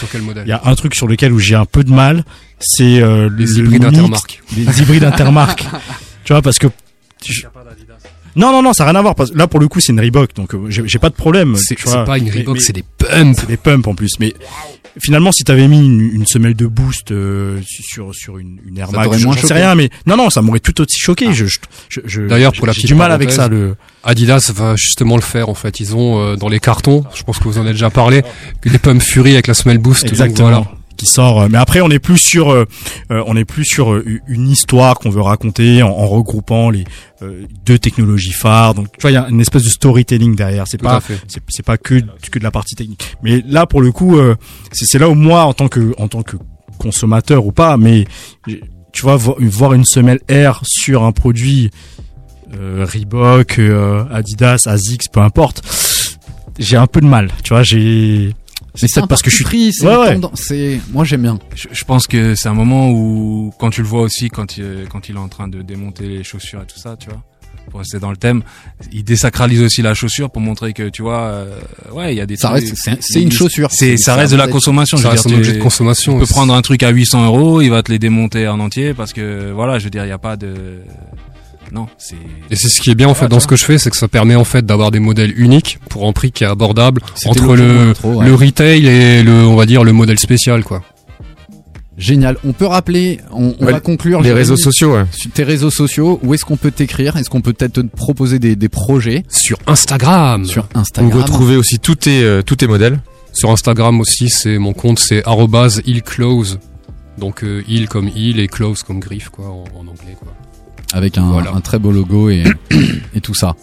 [0.44, 2.24] il y a un truc sur lequel où j'ai un peu de mal,
[2.60, 4.42] c'est euh, Les le hybrides mix- intermarques.
[4.56, 5.64] Les hybrides intermarques.
[6.24, 6.66] tu vois, parce que
[7.24, 7.42] je-
[8.34, 9.14] non, non, non, ça n'a rien à voir.
[9.14, 11.56] Parce là, pour le coup, c'est une Reebok, donc euh, j'ai pas de problème.
[11.56, 13.38] C'est- c'est pas une Reebok, c'est des pumps.
[13.40, 14.18] C'est des pumps en plus.
[14.20, 14.34] Mais
[15.00, 18.90] finalement, si t'avais mis une, une semelle de boost euh, sur sur une, une Air
[18.92, 21.32] Max, je- sais rien, mais non, non, ça m'aurait tout aussi choqué.
[21.32, 23.48] Je, je, je- je- D'ailleurs, pour la petite du mal avec ça.
[23.48, 25.80] Le Adidas va justement le faire en fait.
[25.80, 28.22] Ils ont euh, dans les cartons, je pense que vous en avez déjà parlé,
[28.64, 30.02] des pommes Fury avec la semelle boost.
[30.04, 30.48] donc exactement.
[30.48, 30.70] voilà.
[30.96, 32.64] Qui sort, euh, mais après on est plus sur, euh,
[33.10, 36.84] euh, on est plus sur euh, une histoire qu'on veut raconter en, en regroupant les
[37.22, 38.74] euh, deux technologies phares.
[38.74, 40.64] Donc tu vois, il y a une espèce de storytelling derrière.
[40.66, 41.00] C'est pas,
[41.48, 43.16] c'est pas que que de la partie technique.
[43.22, 44.36] Mais là, pour le coup, euh,
[44.72, 46.36] c'est là où moi, en tant que en tant que
[46.78, 48.06] consommateur ou pas, mais
[48.92, 51.70] tu vois, vo- voir une semelle Air sur un produit
[52.58, 55.62] euh, Reebok, euh, Adidas, Asics, peu importe,
[56.58, 57.30] j'ai un peu de mal.
[57.42, 58.34] Tu vois, j'ai
[58.82, 61.38] Mais c'est parce que je suis pris, c'est Ouais, c'est moi j'aime bien.
[61.54, 64.86] Je, je pense que c'est un moment où, quand tu le vois aussi, quand il,
[64.90, 67.22] quand il est en train de démonter les chaussures et tout ça, tu vois,
[67.70, 68.42] pour rester dans le thème,
[68.92, 71.58] il désacralise aussi la chaussure pour montrer que, tu vois, euh,
[71.92, 73.70] ouais, il y a des Ça reste- c'est- une chaussure.
[73.72, 74.96] C'est, ça reste de la consommation.
[74.96, 77.24] ça je veux reste un objet de consommation Tu peux prendre un truc à 800
[77.26, 80.08] euros, il va te les démonter en entier parce que, voilà, je veux dire, il
[80.08, 80.54] n'y a pas de,
[81.76, 82.16] non, c'est,
[82.50, 83.96] Et c'est ce qui est bien en fait dans ce que je fais, c'est que
[83.96, 87.54] ça permet en fait d'avoir des modèles uniques pour un prix qui est abordable entre
[87.54, 88.26] le, intro, ouais.
[88.26, 90.82] le retail et le, on va dire, le modèle spécial quoi.
[91.98, 92.36] Génial.
[92.44, 94.20] On peut rappeler, on, on Ouais, va conclure.
[94.20, 95.04] les réseaux sociaux, ouais.
[95.12, 97.16] Sur tes réseaux sociaux, où est-ce qu'on peut t'écrire?
[97.16, 99.24] Est-ce qu'on peut peut-être te proposer des, des projets?
[99.30, 100.44] Sur Instagram.
[100.44, 103.00] sur Vous Instagram retrouvez aussi tous tes, euh, tous tes modèles.
[103.32, 106.58] Sur Instagram aussi, c'est mon compte, c'est arrobase @illclose.
[107.18, 110.34] Donc euh, il comme il et close comme griffe quoi en, en anglais quoi.
[110.92, 111.52] Avec un, Voilà.
[111.52, 112.44] un très beau logo et,
[113.14, 113.54] et tout ça.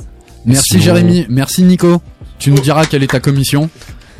[0.45, 2.01] Merci Sinon- Jérémy, merci Nico.
[2.39, 3.69] Tu nous diras quelle est ta commission.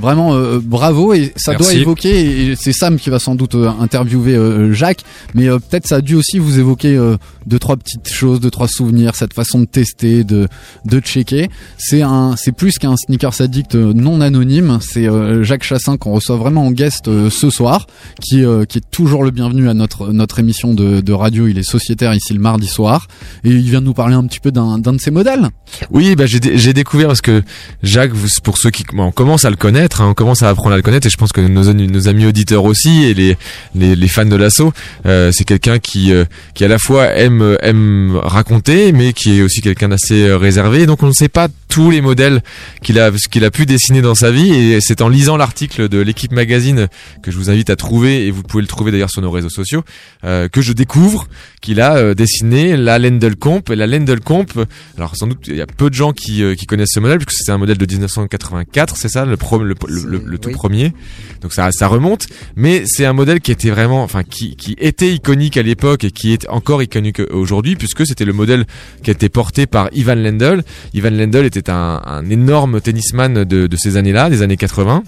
[0.04, 3.70] Vraiment euh, bravo et ça doit évoquer et c'est Sam qui va sans doute euh,
[3.80, 7.16] interviewer euh, Jacques mais euh, peut-être ça a dû aussi vous évoquer euh,
[7.48, 10.50] deux trois petites choses deux trois souvenirs cette façon de tester de
[10.86, 11.50] de checker.
[11.78, 14.80] C'est un c'est plus qu'un sneakers addict euh, non anonyme.
[14.82, 17.88] C'est euh, Jacques Chassin qu'on reçoit vraiment en guest euh, ce soir
[18.22, 21.48] qui euh, qui est toujours le bienvenu à notre notre émission de, de radio.
[21.48, 23.08] Il est sociétaire ici le mardi soir
[23.44, 25.50] et il vient de nous parler un petit peu d'un d'un de ses modèles.
[25.92, 27.42] Oui, bah j'ai j'ai découvert parce que
[27.82, 28.12] Jacques,
[28.44, 30.82] pour ceux qui bon, on commence à le connaître, on commence à apprendre à le
[30.82, 33.38] connaître, et je pense que nos, nos amis auditeurs aussi et les
[33.76, 34.74] les, fans de l'assaut,
[35.06, 39.42] euh, c'est quelqu'un qui euh, qui à la fois aime aime raconter, mais qui est
[39.42, 40.86] aussi quelqu'un d'assez euh, réservé.
[40.86, 42.44] Donc on ne sait pas tous les modèles
[42.84, 45.98] qu'il a qu'il a pu dessiner dans sa vie, et c'est en lisant l'article de
[45.98, 46.88] l'équipe magazine
[47.24, 49.50] que je vous invite à trouver, et vous pouvez le trouver d'ailleurs sur nos réseaux
[49.50, 49.84] sociaux,
[50.24, 51.28] euh, que je découvre
[51.62, 53.72] qu'il a euh, dessiné la Lendl Comp.
[53.72, 54.52] Et la Lendl Comp,
[55.00, 57.18] alors sans doute il y a peu de gens qui, euh, qui connaissent ce modèle
[57.18, 60.50] puisque c'est un modèle de 1984, c'est ça le, pro- le, le, le- le tout
[60.50, 60.54] oui.
[60.56, 60.94] premier.
[61.42, 65.12] Donc ça, ça remonte, mais c'est un modèle qui était vraiment, enfin qui, qui était
[65.12, 68.66] iconique à l'époque et qui est encore iconique aujourd'hui puisque c'était le modèle
[69.02, 70.64] qui a été porté par Ivan Lendl.
[70.94, 75.04] Ivan Lendl était c'est un, énorme tennisman de ces années-là, des années 80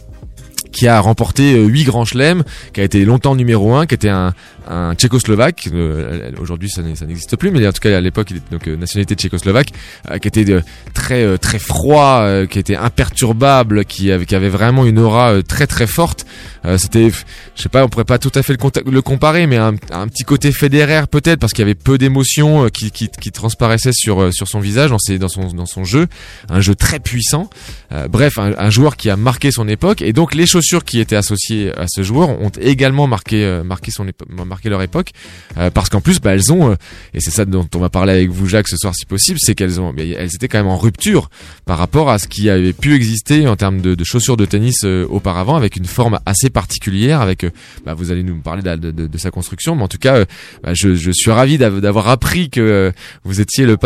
[0.75, 4.09] qui a remporté euh, huit grands chelems, qui a été longtemps numéro un, qui était
[4.09, 4.33] un,
[4.67, 5.69] un tchécoslovaque.
[5.73, 8.75] euh, Aujourd'hui, ça n'existe plus, mais en tout cas à l'époque, il était donc euh,
[8.75, 9.69] nationalité tchécoslovaque,
[10.11, 10.61] euh, qui était de-
[10.93, 15.31] très euh, très froid, euh, qui était imperturbable, qui avait, qui avait vraiment une aura
[15.31, 16.25] euh, très très forte.
[16.65, 17.09] Euh, C'était,
[17.55, 20.07] je sais pas, on pourrait pas tout à fait le, le comparer, mais un, un
[20.09, 23.93] petit côté fédéraire peut-être, parce qu'il y avait peu d'émotions euh, qui, qui, qui transparaissaient
[23.93, 26.07] sur euh, sur son visage, dans, ses, dans son dans son jeu,
[26.49, 27.49] un jeu très puissant.
[27.93, 30.99] Euh, bref, un, un joueur qui a marqué son époque, et donc les chaussures qui
[30.99, 34.05] étaient associées à ce joueur ont également marqué euh, marqué son
[34.45, 35.11] marqué leur époque,
[35.57, 36.75] euh, parce qu'en plus, bah, elles ont, euh,
[37.13, 39.55] et c'est ça dont on va parler avec vous Jacques ce soir si possible, c'est
[39.55, 41.29] qu'elles ont, elles étaient quand même en rupture
[41.65, 45.55] par rapport à ce qui avait pu exister en termes de, chaussures de tennis auparavant,
[45.55, 47.21] avec une forme assez particulière.
[47.21, 47.45] Avec,
[47.85, 50.25] bah, vous allez nous parler de, sa construction, mais en tout cas,
[50.63, 52.91] bah, je, suis ravi d'av- d'avoir appris que
[53.23, 53.77] vous étiez le,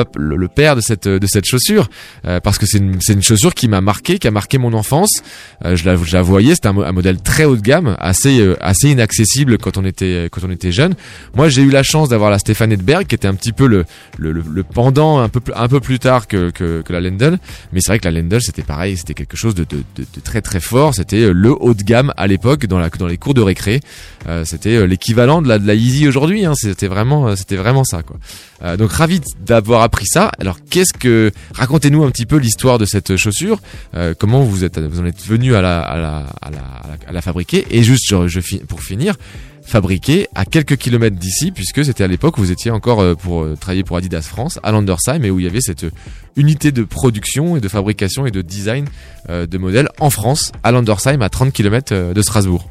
[0.47, 1.89] père de cette de cette chaussure,
[2.23, 5.21] parce que c'est une, chaussure qui m'a marqué, qui a marqué mon enfance.
[5.63, 8.55] Je, la, je la voyais, c'était un, un modèle très haut de gamme, assez euh,
[8.61, 10.95] assez inaccessible quand on était quand on était jeune.
[11.35, 13.85] Moi, j'ai eu la chance d'avoir la Stéphane Edberg, qui était un petit peu le
[14.17, 17.37] le, le, pendant un peu un peu plus tard que que, que la Lendl,
[17.73, 20.21] mais c'est vrai que la Lendl c'était pareil, c'était quelque chose de, de, de, de
[20.23, 20.93] très très fort.
[20.95, 23.81] C'était euh, le haut de gamme à l'époque dans la dans les cours de récré.
[24.27, 26.45] Euh, c'était euh, l'équivalent de la de la Easy aujourd'hui.
[26.45, 26.53] Hein.
[26.55, 28.17] C'était vraiment euh, c'était vraiment ça quoi.
[28.63, 30.31] Euh, donc ravi d'avoir appris ça.
[30.39, 33.59] Alors qu'est-ce que racontez-nous un petit peu l'histoire de cette chaussure.
[34.19, 37.21] Comment vous êtes vous en êtes venu à la à la à la, à la
[37.21, 38.13] fabriquer et juste
[38.67, 39.15] pour finir
[39.69, 43.43] fabriqué à quelques kilomètres d'ici puisque c'était à l'époque où vous étiez encore euh, pour
[43.43, 45.91] euh, travailler pour Adidas France à Landersheim et où il y avait cette euh,
[46.35, 48.85] unité de production et de fabrication et de design
[49.27, 52.69] de modèles en France à Landersheim à 30 km de Strasbourg.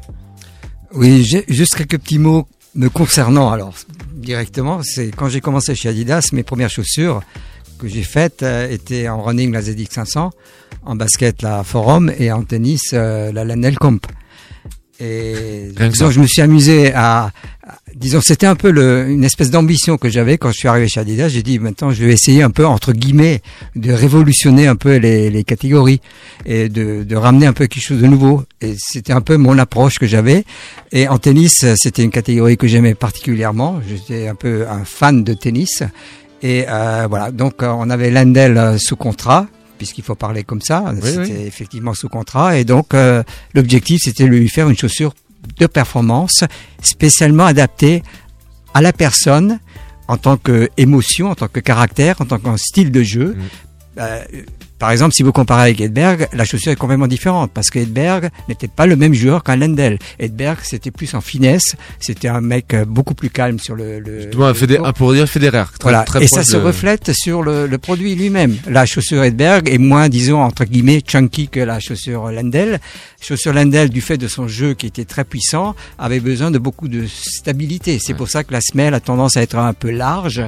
[0.93, 3.51] Oui, juste quelques petits mots me concernant.
[3.51, 3.75] Alors,
[4.13, 7.21] directement, c'est quand j'ai commencé chez Adidas, mes premières chaussures
[7.77, 10.31] que j'ai faites étaient en running la ZX 500,
[10.85, 14.05] en basket la Forum et en tennis euh, la Lanel Comp.
[15.01, 17.31] Et disons, je me suis amusé à, à-
[17.95, 20.99] disons, c'était un peu le, une espèce d'ambition que j'avais quand je suis arrivé chez
[20.99, 21.29] Adidas.
[21.29, 23.41] J'ai dit maintenant, je vais essayer un peu entre guillemets
[23.77, 26.01] de révolutionner un peu les, les catégories
[26.45, 28.43] et de, de ramener un peu quelque chose de nouveau.
[28.59, 30.43] Et c'était un peu mon approche que j'avais.
[30.91, 33.79] Et en tennis, c'était une catégorie que j'aimais particulièrement.
[33.87, 35.81] J'étais un peu un fan de tennis.
[36.41, 39.47] Et euh, voilà, donc euh, on avait Lendl euh, sous contrat,
[39.79, 40.83] puisqu'il faut parler comme ça.
[40.93, 41.43] Oui, c'était oui.
[41.47, 42.57] effectivement sous contrat.
[42.57, 43.23] Et donc euh,
[43.55, 45.15] l'objectif, c'était de lui faire une chaussure
[45.57, 46.43] de performance
[46.83, 48.03] spécialement adaptée
[48.75, 49.59] à la personne
[50.07, 53.37] en tant que émotion, en tant que caractère, en tant qu'un style de jeu.
[53.97, 54.23] Euh,
[54.79, 58.29] par exemple, si vous comparez avec Edberg, la chaussure est complètement différente parce que Edberg
[58.47, 59.99] n'était pas le même joueur qu'un Lendl.
[60.19, 63.99] Edberg, c'était plus en finesse, c'était un mec euh, beaucoup plus calme sur le.
[63.99, 64.47] le Justement,
[64.85, 65.73] un pour dire fédéraire.
[65.73, 68.55] Très, voilà, très et ça se reflète sur le, le produit lui-même.
[68.67, 72.79] La chaussure Edberg est moins, disons, entre guillemets, chunky que la chaussure Lendl.
[73.21, 76.87] Chaussure Lendl, du fait de son jeu qui était très puissant, avait besoin de beaucoup
[76.87, 77.99] de stabilité.
[78.01, 80.41] C'est pour ça que la semelle a tendance à être un peu large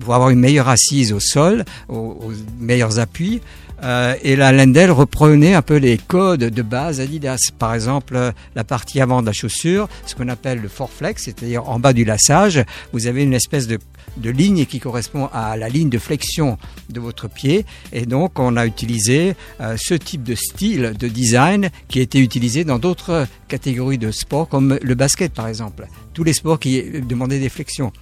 [0.00, 3.40] pour avoir une meilleure assise au sol, aux, aux meilleurs appuis.
[3.82, 7.50] Euh, et la Lendl reprenait un peu les codes de base Adidas.
[7.58, 11.68] Par exemple, euh, la partie avant de la chaussure, ce qu'on appelle le foreflex, c'est-à-dire
[11.68, 12.62] en bas du lassage,
[12.92, 13.78] vous avez une espèce de,
[14.22, 16.58] ligne qui correspond à la ligne de flexion
[16.90, 17.64] de votre pied.
[17.92, 22.20] Et donc, on a utilisé euh, ce type de style de design qui a été
[22.20, 25.86] utilisé dans d'autres catégories de sport, comme le basket par exemple.
[26.12, 27.92] Tous les sports qui demandaient des flexions.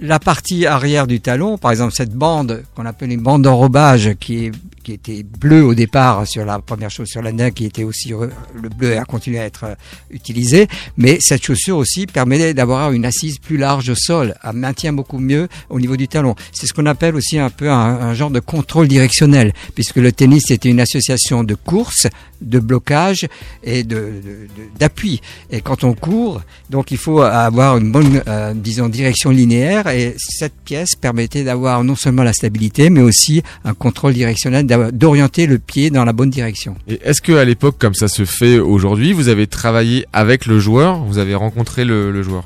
[0.00, 4.46] La partie arrière du talon, par exemple cette bande qu'on appelle une bande d'enrobage qui,
[4.46, 4.52] est,
[4.82, 8.12] qui était bleue au départ sur la première chaussure Lana, qui était aussi
[8.54, 9.74] le bleu a continué à être euh,
[10.10, 10.66] utilisé,
[10.96, 15.18] mais cette chaussure aussi permet d'avoir une assise plus large au sol, un maintien beaucoup
[15.18, 16.34] mieux au niveau du talon.
[16.52, 20.44] C'est ce qu'on appelle aussi un peu un, genre de contrôle directionnel, puisque le tennis
[20.48, 22.06] c'était une association de course,
[22.40, 23.26] de blocage
[23.62, 25.20] et de, de- de- d'appui.
[25.50, 29.88] Et quand on court, donc il faut avoir une bonne, euh, disons, direction linéaire.
[29.88, 35.46] Et cette pièce permettait d'avoir non seulement la stabilité, mais aussi un contrôle directionnel, d'orienter
[35.46, 36.76] le pied dans la bonne direction.
[36.88, 40.58] Et est-ce que à l'époque, comme ça se fait aujourd'hui, vous avez travaillé avec le
[40.58, 42.44] joueur, vous avez rencontré le, le joueur?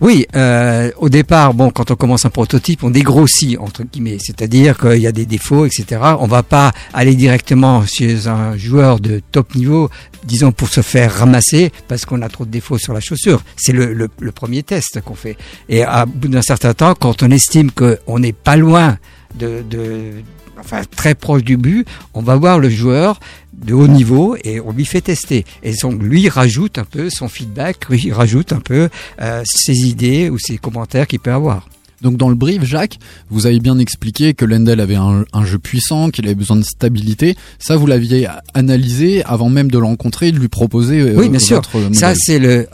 [0.00, 4.76] Oui, euh, au départ, bon, quand on commence un prototype, on dégrossit entre guillemets, c'est-à-dire
[4.76, 6.02] qu'il y a des défauts, etc.
[6.20, 9.88] On va pas aller directement chez un joueur de top niveau,
[10.24, 13.42] disons pour se faire ramasser parce qu'on a trop de défauts sur la chaussure.
[13.56, 15.38] C'est le, le, le premier test qu'on fait.
[15.70, 18.98] Et à bout d'un certain temps, quand on estime qu'on n'est pas loin
[19.38, 20.10] de, de
[20.58, 23.20] enfin très proche du but, on va voir le joueur
[23.54, 25.44] de haut niveau et on lui fait tester.
[25.62, 28.88] Et donc lui rajoute un peu son feedback, lui rajoute un peu
[29.20, 31.66] euh, ses idées ou ses commentaires qu'il peut avoir.
[32.02, 32.98] Donc dans le brief, Jacques,
[33.30, 36.62] vous avez bien expliqué que Lendl avait un, un jeu puissant, qu'il avait besoin de
[36.62, 37.36] stabilité.
[37.58, 41.00] Ça, vous l'aviez analysé avant même de le rencontrer et de lui proposer.
[41.00, 41.62] euh, Oui, bien sûr.
[41.72, 41.94] modèle.
[41.94, 42.66] Ça, c'est le.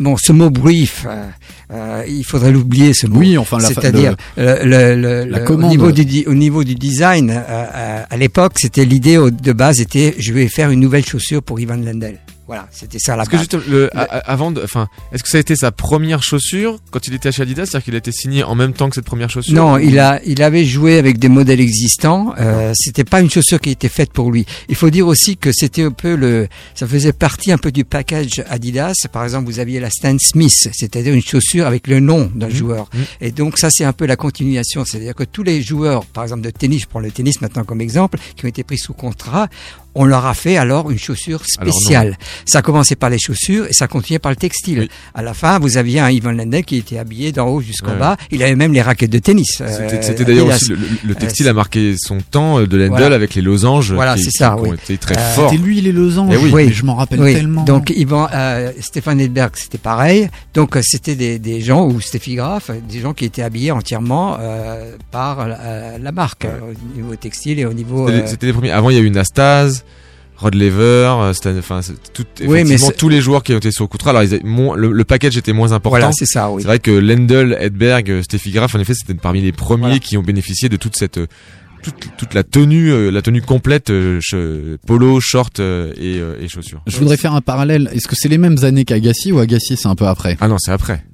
[0.00, 1.26] Bon, ce mot brief, euh,
[1.72, 3.18] euh, il faudrait l'oublier ce mot.
[3.18, 7.30] Oui, enfin, c'est-à-dire le, le- le- au niveau du au niveau du design.
[7.30, 11.42] euh, euh, à l'époque, c'était l'idée de base était je vais faire une nouvelle chaussure
[11.42, 12.16] pour Ivan Lendl.
[12.50, 15.40] Voilà, c'était ça la Parce que juste le, avant de, enfin, est-ce que ça a
[15.40, 18.56] été sa première chaussure quand il était chez Adidas, c'est-à-dire qu'il a été signé en
[18.56, 19.54] même temps que cette première chaussure?
[19.54, 22.34] Non, il a, il avait joué avec des modèles existants.
[22.40, 24.46] Euh, c'était pas une chaussure qui était faite pour lui.
[24.68, 27.84] Il faut dire aussi que c'était un peu le, ça faisait partie un peu du
[27.84, 29.06] package Adidas.
[29.12, 32.90] Par exemple, vous aviez la Stan Smith, c'est-à-dire une chaussure avec le nom d'un joueur.
[33.20, 34.84] Et donc ça, c'est un peu la continuation.
[34.84, 37.80] C'est-à-dire que tous les joueurs, par exemple de tennis, je prends le tennis maintenant comme
[37.80, 39.48] exemple, qui ont été pris sous contrat,
[39.94, 42.16] on leur a fait alors une chaussure spéciale.
[42.46, 44.88] Ça a commencé par les chaussures et ça continuait par le textile.
[45.14, 47.98] À la fin, vous aviez un Ivan Lendl qui était habillé d'en haut jusqu'en Ouais.
[47.98, 48.16] bas.
[48.30, 49.62] Il avait même les raquettes de tennis.
[49.66, 50.76] C'était- euh, d'ailleurs aussi le,
[51.10, 53.14] Euh, textile a marqué son temps euh, de Lendl Voilà.
[53.16, 54.68] avec les losanges Voilà, qui, c'est qui- ça, qui oui.
[54.70, 55.50] ont été très Euh, forts.
[55.50, 56.32] C'était lui les losanges.
[56.32, 56.50] Eh oui.
[56.54, 57.34] Mais je m'en rappelle Oui.
[57.34, 57.64] tellement.
[57.64, 60.28] Donc Ivan, euh, Stéphane Edberg, c'était pareil.
[60.54, 64.92] Donc c'était des, des gens ou Steffi Graf, des gens qui étaient habillés entièrement euh,
[65.10, 68.06] par euh, la marque au niveau textile et au niveau.
[68.06, 68.70] C'était les- euh, C'était les premiers.
[68.70, 69.84] Avant, il y a eu Nastase,
[70.40, 70.80] Rod Lever,
[71.20, 73.84] euh, Stan, enfin, c'est tout, Oui, mais effectivement, tous les joueurs qui ont été sur
[73.84, 74.10] le contrat.
[74.10, 75.98] Alors, ils le, le package était moins important.
[75.98, 76.62] Voilà, c'est ça, oui.
[76.62, 79.98] C'est vrai que Lendl, Edberg, euh, Steffi Graf, en effet, c'était parmi les premiers Voilà.
[79.98, 81.26] qui ont bénéficié de toute cette, euh,
[81.82, 86.34] toute, toute la tenue, euh, la tenue complète, euh, che- polo, short euh, et, euh,
[86.40, 86.80] et chaussures.
[86.86, 87.90] Je voudrais faire un parallèle.
[87.92, 90.36] Est-ce que c'est les mêmes années qu'Agassi ou Agassi c'est un peu après?
[90.40, 91.04] Ah non, c'est après.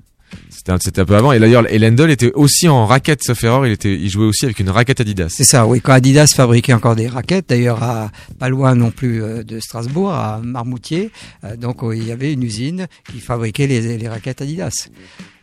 [0.81, 1.33] C'était un, peu avant.
[1.33, 3.67] Et d'ailleurs, et Lendl était aussi en raquette, sauf erreur.
[3.67, 5.29] Il était, il jouait aussi avec une raquette Adidas.
[5.31, 5.81] C'est ça, oui.
[5.81, 10.13] Quand Adidas fabriquait encore des raquettes, d'ailleurs à pas loin non plus euh, de Strasbourg,
[10.13, 11.11] à Marmoutier,
[11.45, 14.89] euh, donc euh, il y avait une usine qui fabriquait les raquettes Adidas.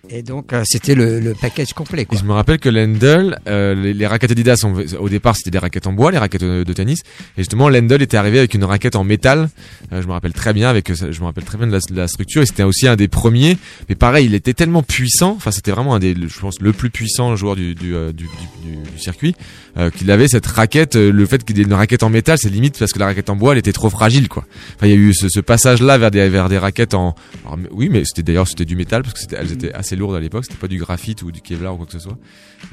[0.10, 2.02] Et donc euh, c'était le, le package complet.
[2.02, 2.18] Et Quoi.
[2.20, 5.60] je me rappelle que Lendl, euh, les, les raquettes Adidas, on- au départ c'était des
[5.60, 7.00] raquettes en bois, les raquettes de, tennis.
[7.38, 9.48] Et justement, Lendl était arrivé avec une raquette en métal.
[9.94, 12.42] Euh, je me rappelle très bien avec, je me rappelle très bien de la, structure.
[12.42, 13.58] Et c'était aussi un des premiers.
[13.88, 15.36] Mais pareil, il était tellement puissant.
[15.38, 18.26] Enfin, c'était vraiment un des, je pense, le plus puissant joueur du du, euh, du,
[18.26, 19.36] du- circuit.
[19.78, 20.98] euh, qu'il avait cette raquette.
[20.98, 23.30] euh, le fait qu'il ait une raquette en métal, c'est limite parce que la raquette
[23.30, 24.44] en bois, elle était trop fragile, quoi.
[24.76, 27.16] Enfin, il y a eu ce, ce passage-là vers des vers des raquettes en.
[27.46, 30.20] alors, oui, mais c'était d'ailleurs c'était du métal parce que elles étaient assez lourdes à
[30.20, 30.46] l'époque.
[30.46, 32.18] C'était pas du graphite ou du Kevlar ou quoi que ce soit.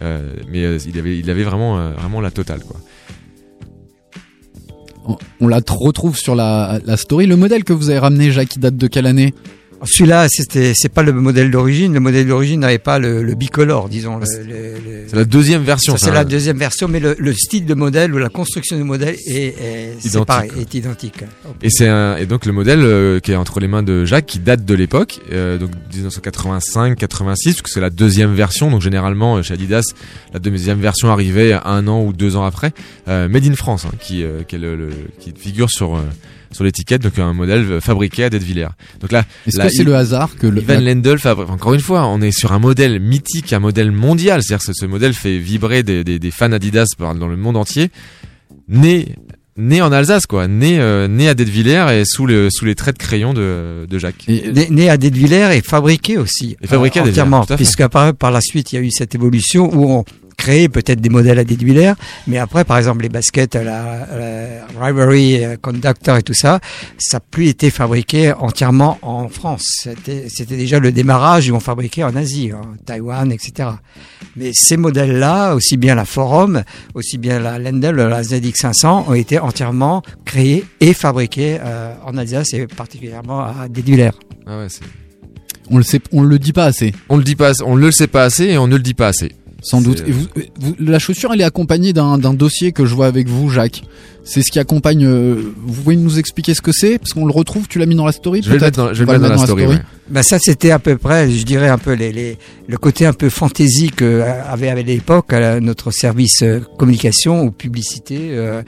[0.02, 2.76] Euh, mais euh, il avait il avait vraiment euh, vraiment la totale, quoi.
[5.40, 7.26] On, la retrouve sur la, la story.
[7.26, 9.34] Le modèle que vous avez ramené, Jacques, il date de quelle année?
[9.84, 11.94] Celui-là, c'était c'est pas le modèle d'origine.
[11.94, 14.18] Le modèle d'origine n'avait pas le, le bicolore, disons.
[14.18, 15.96] le- le- le- C'est la deuxième version.
[15.96, 19.16] C'est la deuxième version, mais le, le style de modèle ou la construction du modèle
[19.26, 21.24] est, est, c'est Identique, pareil, est identique.
[21.62, 24.26] Et c'est un, et donc le modèle euh, qui est entre les mains de Jacques
[24.26, 28.70] qui date de l'époque, euh, donc 1985, 86, parce que c'est la deuxième version.
[28.70, 29.92] Donc généralement euh, chez Adidas,
[30.32, 32.72] la deuxième version arrivait un an ou deux ans après.
[33.08, 36.00] Euh, Made in France, hein, qui, euh, qui, est le, le- qui figure sur euh,
[36.52, 38.68] sur l'étiquette, donc un modèle euh, fabriqué à Detwiller.
[39.00, 41.50] Donc là, Est-ce que c'est le hasard que le, Ivan Lendl fabrique.
[41.50, 44.42] Encore une fois, on est sur un modèle mythique, un modèle mondial.
[44.42, 47.90] C'est-à-dire que ce modèle fait vibrer des, des, des fans Adidas dans le monde entier.
[48.68, 49.14] Né,
[49.56, 50.48] né en Alsace, quoi.
[50.48, 53.98] Né, euh, né à Detwiller et sous, le, sous les traits de crayon de, de
[53.98, 54.26] Jacques.
[54.28, 56.56] Né, né à Detwiller et fabriqué aussi.
[56.60, 57.44] Et fabriqué à entièrement.
[57.44, 57.64] tout à fait.
[57.64, 60.04] Puisque par, par la suite, il y a eu cette évolution où on
[60.40, 61.92] créait peut-être des modèles à Detwiller,
[62.26, 66.60] mais après, par exemple, les baskets, la, la Rivalry, euh, Conductor et tout ça,
[66.98, 69.86] ça n'a plus été fabriqué entièrement en France.
[70.28, 73.68] C'était déjà le démarrage où on fabriquait en Asie, en Taïwan, etc.
[74.36, 76.62] Mais ces modèles-là, aussi bien la Forum,
[76.94, 82.54] aussi bien la Lendl, la ZX500, ont été entièrement créés et fabriqués euh, en Alsace
[82.54, 84.10] et particulièrement à Detwiller.
[84.46, 84.68] Ah ouais,
[85.70, 86.94] on le sait, on le dit pas assez.
[87.10, 88.94] on le dit pas, on ne le sait pas assez et on ne le dit
[88.94, 89.32] pas assez.
[89.62, 89.98] Sans doute.
[89.98, 90.26] C'est- Et vous-
[90.60, 93.82] vous- la chaussure, elle est accompagnée d'un d'un dossier que je vois avec vous, Jacques.
[94.24, 95.04] C'est ce qui accompagne.
[95.06, 96.98] euh, vous pouvez nous expliquer ce que c'est?
[96.98, 97.66] Parce qu'on le retrouve.
[97.68, 98.76] Tu l'as mis dans la story Je vais le peut-être?
[98.78, 99.66] mettre dans, je vais On le mettre dans la story.
[99.66, 99.82] ouais.
[100.10, 102.36] Ben ça c'était à peu près, je dirais un peu les, les
[102.68, 107.44] le côté un peu fantaisie que euh, avait à l'époque euh, notre service euh, communication
[107.44, 108.62] ou publicité euh,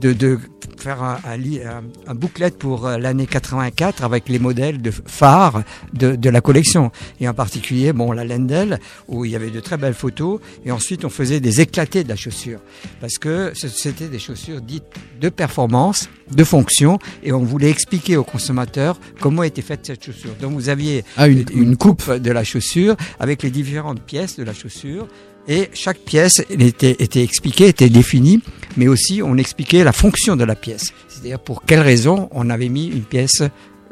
[0.00, 0.38] de, de
[0.78, 6.14] faire un, un, un, booklet pour euh, l'année 84 avec les modèles de phares de,
[6.14, 6.90] de la collection
[7.20, 8.78] et en particulier bon la Lendl
[9.08, 12.08] où il y avait de très belles photos et ensuite on faisait des éclatés de
[12.08, 12.60] la chaussure
[13.00, 14.84] parce que c'était des chaussures dites
[15.20, 20.34] de performance, de fonction et on voulait expliquer aux consommateurs comment était faite cette chaussure.
[20.40, 22.08] Donc vous aviez Ah, une, une coupe.
[22.10, 25.08] de la chaussure avec les différentes pièces de la chaussure.
[25.48, 28.42] Et chaque pièce était, était expliquée, était définie,
[28.76, 30.92] mais aussi on expliquait la fonction de la pièce.
[31.08, 33.42] C'est-à-dire pour quelle raison on avait mis une pièce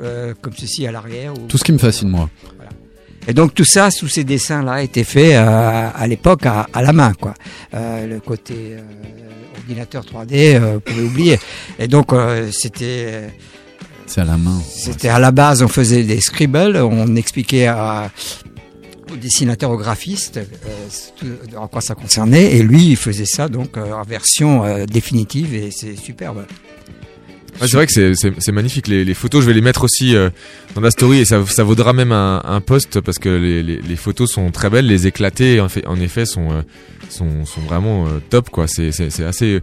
[0.03, 1.33] euh, comme ceci à l'arrière.
[1.33, 2.29] ou- Tout ce qui me fascine, moi.
[3.29, 6.93] Et donc tout ça, tous ces dessins-là étaient faits euh, à l'époque à, à la
[6.93, 7.35] main, quoi.
[7.75, 8.77] Euh, le côté
[9.59, 11.39] ordinateur 3D, euh, vous pouvez oublier.
[11.79, 12.13] Et donc
[12.53, 13.31] c'était
[14.07, 14.61] C'est à la main.
[14.69, 18.11] c'était à la base, on faisait des scribbles, on expliquait à,
[19.13, 23.77] aux dessinateurs, aux graphistes, euh, en quoi ça concernait, et lui, il faisait ça donc
[23.77, 26.47] euh, en version euh, définitive, et c'est superbe.
[27.61, 29.41] Ouais, c'est vrai que c'est- magnifique les, photos.
[29.43, 30.29] Je vais les mettre aussi euh,
[30.75, 34.31] dans la story et ça, ça vaudra même un, un post parce que les, photos
[34.31, 36.63] sont très belles, les éclatés en, fait, en effet sont
[37.11, 38.67] sont, sont vraiment euh, top quoi.
[38.69, 39.61] C'est c'est c'est assez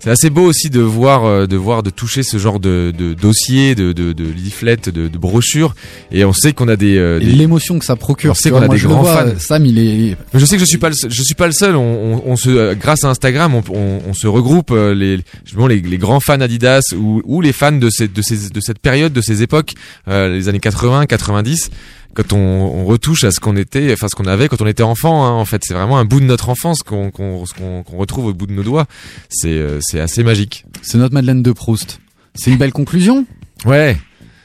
[0.00, 3.12] c'est assez beau aussi de voir euh, de voir de toucher ce genre de, de
[3.12, 5.74] dossier, de de, de leaflet, de, de brochures
[6.10, 8.30] et on sait qu'on a des, euh, Et des l'émotion que ça procure.
[8.32, 9.38] on sait qu'on a des grands vois, fans.
[9.38, 10.16] Sam, il est.
[10.32, 11.76] Mais je sais que je suis pas le seul, je suis pas le seul.
[11.76, 15.66] On, on, on se, grâce à Instagram, on, on, on se regroupe euh, les, justement
[15.66, 18.78] les, les grands fans Adidas ou, ou les fans de, ces, de, ces, de cette
[18.78, 19.74] période, de ces époques,
[20.08, 21.70] euh, les années 80, 90.
[22.14, 24.82] Quand on, on retouche à ce qu'on était, enfin ce qu'on avait quand on était
[24.82, 27.96] enfant, hein, en fait, c'est vraiment un bout de notre enfance qu'on qu'on qu'on qu'on
[27.96, 28.86] retrouve au bout de nos doigts.
[29.28, 30.64] C'est euh, c'est assez magique.
[30.82, 32.00] C'est notre Madeleine de Proust.
[32.34, 33.26] C'est une belle conclusion?
[33.64, 33.96] Ouais.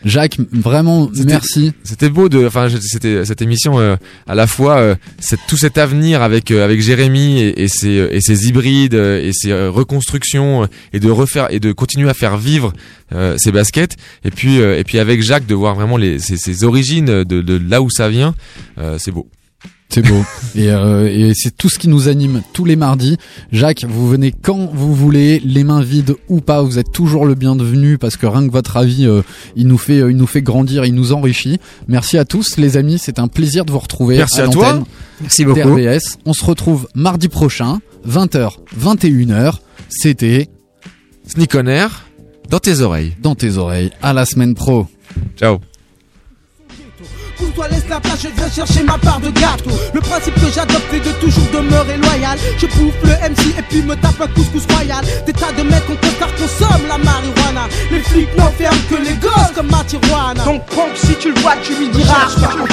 [0.03, 1.73] Jacques, vraiment merci.
[1.83, 3.95] C'était beau de, enfin, c'était cette émission euh,
[4.27, 8.07] à la fois euh, cette- tout cet avenir avec euh, avec Jérémy et, et ses
[8.11, 12.09] et ses hybrides euh, et ses euh, reconstructions euh, et de refaire et de continuer
[12.09, 12.71] à faire vivre
[13.13, 16.37] euh, ces baskets et puis euh, et puis avec Jacques de voir vraiment les ses,
[16.37, 18.35] ses origines de, de là où ça vient,
[18.77, 19.27] euh, c'est beau.
[19.89, 20.25] C'est beau.
[20.55, 23.17] et euh, et c'est tout ce qui nous anime tous les mardis.
[23.51, 27.35] Jacques, vous venez quand vous voulez, les mains vides ou pas, vous êtes toujours le
[27.35, 29.21] bienvenu parce que rien que votre avis, euh,
[29.55, 31.59] il nous fait, euh, il nous fait grandir, il nous enrichit.
[31.87, 34.17] Merci à tous les amis, c'est un plaisir de vous retrouver.
[34.17, 34.83] Merci à toi.
[35.21, 35.77] Merci beaucoup.
[36.25, 39.59] On se retrouve mardi prochain, 20h, 21h.
[39.87, 40.49] C'était
[41.27, 42.05] Sneak on Air
[42.49, 43.13] dans tes oreilles.
[43.21, 43.91] dans tes oreilles.
[44.01, 44.87] À la semaine pro.
[45.37, 45.59] Ciao.
[47.37, 49.71] Pour toi laisse la place, je viens chercher ma part de gâteau.
[49.93, 52.37] Le principe que j'adopte est de toujours demeurer loyal.
[52.57, 55.03] Je bouffe le MC et puis me tape un couscous royal.
[55.25, 57.67] Des tas de mecs en costard consomment la marijuana.
[57.91, 60.45] Les flics n'enferment que les gosses comme ma tijuana.
[60.45, 62.27] Donc pompe si tu le vois tu lui diras.
[62.27, 62.67] Je cherche pas en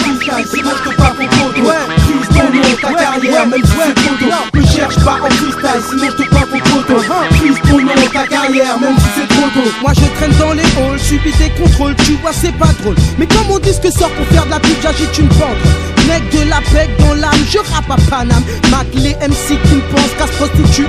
[0.47, 1.63] sinon je te pas pour photo.
[1.63, 6.07] Ouais, prise ton nom, ta carrière même si c'est Ne cherche pas en freestyle sinon
[6.07, 6.95] je te pas pour photo.
[7.41, 9.71] Prise ton nom, ta carrière même si c'est trop tôt.
[9.83, 11.97] Moi je traîne dans les halls, subis des contrôles.
[12.05, 12.95] Tu vois c'est pas drôle.
[13.19, 15.63] Mais comme mon disque sort pour faire de la pub j'agite une bande.
[16.09, 18.45] Mec de la pec dans l'âme, je rappe à Paname.
[18.71, 20.87] Mac les MC qui ne pensent qu'à se prostituer.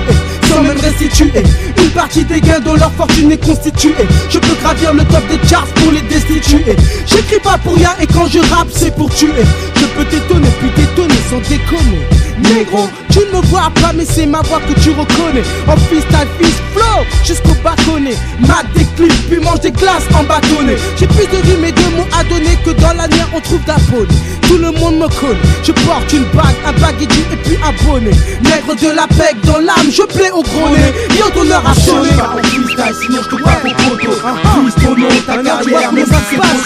[0.48, 1.42] Sans même restituer.
[1.78, 4.06] Une partie des gains dont leur fortune est constituée.
[4.28, 6.76] Je peux gravir le top des charts pour les destituer.
[7.06, 9.44] J'écris pas pour rien et quand je rappe c'est pour tuer.
[9.76, 12.04] Je peux t'étonner puis t'étonner sans déconner
[12.38, 15.42] Négro, tu ne me vois pas mais c'est ma voix que tu reconnais.
[15.68, 18.16] En freestyle, fist flow, jusqu'au bâtonnet.
[18.40, 20.76] Mac des clips, puis mange des glaces en bâtonnet.
[20.96, 23.64] J'ai plus de rimes et de mots à donner que dans la nuit on trouve
[23.64, 24.08] d'abonnés
[24.42, 28.10] Tout le monde me connaît, je porte une bague, un baguette et puis un bonnet.
[28.42, 30.92] Nègre de la pec dans l'âme, je plais au gros nez.
[31.18, 32.10] Yo d'honneur à sonner
[32.84, 36.36] freestyle, sinon je te vois pour photo Prise ton nom, ta carrière, mais ça se
[36.36, 36.64] passe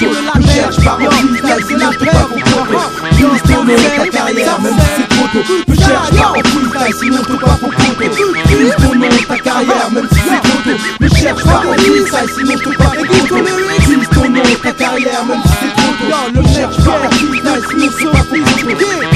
[0.53, 2.79] cherche pas freestyle, sinon je te vois pour photo
[3.11, 5.45] Prise ton nom, ta carrière, même si c'est trop tôt.
[5.69, 8.05] Ne cherche pas en freestyle, sinon je te vois pour photo
[8.45, 10.79] Prise ton nom, ta carrière, même si c'est trop tôt.
[11.01, 13.37] Ne cherche pas en freestyle, sinon je te vois pour photo
[13.79, 16.41] Prise ton nom, ta carrière, même si c'est trop tôt.
[16.41, 18.19] Ne cherche pas freestyle, sinon je te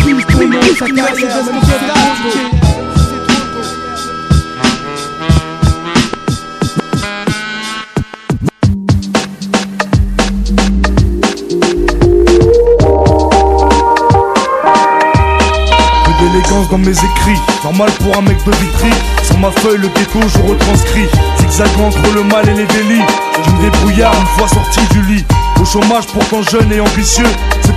[0.02, 2.51] Prise ton nom, ta carrière, même si c'est trop tôt
[16.72, 18.90] Dans mes écrits, normal pour un mec de Vitry.
[19.22, 21.06] Sur ma feuille, le ghetto, je retranscris.
[21.38, 23.02] Zigzagant entre le mal et les délits.
[23.44, 25.24] Je me débrouillard une fois sorti du lit.
[25.60, 27.26] Au chômage, pourtant jeune et ambitieux.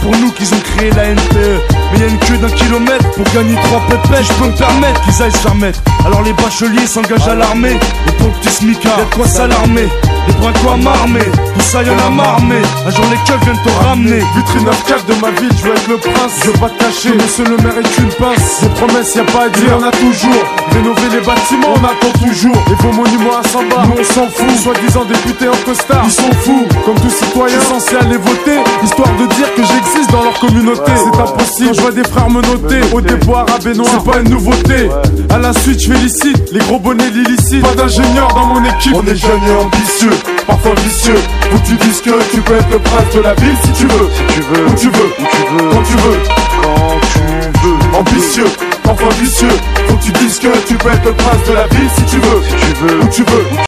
[0.01, 1.61] Pour nous qu'ils ont créé la NPE.
[1.91, 4.25] Mais y a une queue d'un kilomètre pour gagner trois pépettes.
[4.27, 5.81] Je peux me permettre qu'ils aillent se faire mettre.
[6.05, 7.77] Alors les bacheliers s'engagent à l'armée.
[8.07, 9.89] Et pour le petit smicard, y'a de quoi s'alarmer.
[10.27, 10.33] Des
[10.63, 14.65] quoi m'armer, tout ça y'en a mais Un jour les keufs viennent te ramener Vitrine
[14.65, 17.45] 9 de ma ville, je veux être le prince Je veux pas te cacher, monsieur
[17.45, 20.43] le maire est une pince Des promesses y a pas à dire, on a toujours
[20.71, 24.27] Rénover les bâtiments, on attend toujours Et vos monuments à 100 bars, nous on s'en
[24.29, 29.09] fout Soi-disant députés en costard, ils sont fous Comme tout citoyen, censé aller voter Histoire
[29.19, 32.81] de dire que j'existe dans leur communauté C'est impossible, je vois des frères me noter
[32.93, 34.89] Au dépôt arabe et noir, c'est pas une nouveauté
[35.29, 39.05] À la suite, je félicite les gros bonnets l'illicite Pas d'ingénieur dans mon équipe On
[39.05, 41.19] est jeunes et ambitieux parfois vicieux.
[41.53, 44.09] Où tu dises que tu peux être le prince de la ville si tu veux.
[44.15, 44.65] Si tu veux.
[44.65, 45.11] Où tu veux.
[45.19, 45.71] Où tu veux.
[45.71, 46.17] Quand tu veux.
[46.61, 47.99] Quand tu veux.
[47.99, 48.47] Ambitieux,
[48.83, 49.55] parfois vicieux.
[49.87, 52.17] Faut que tu dises que tu peux être le prince de la ville si tu
[52.17, 52.41] veux.
[52.43, 52.99] Si tu veux.
[52.99, 53.55] Où tu veux.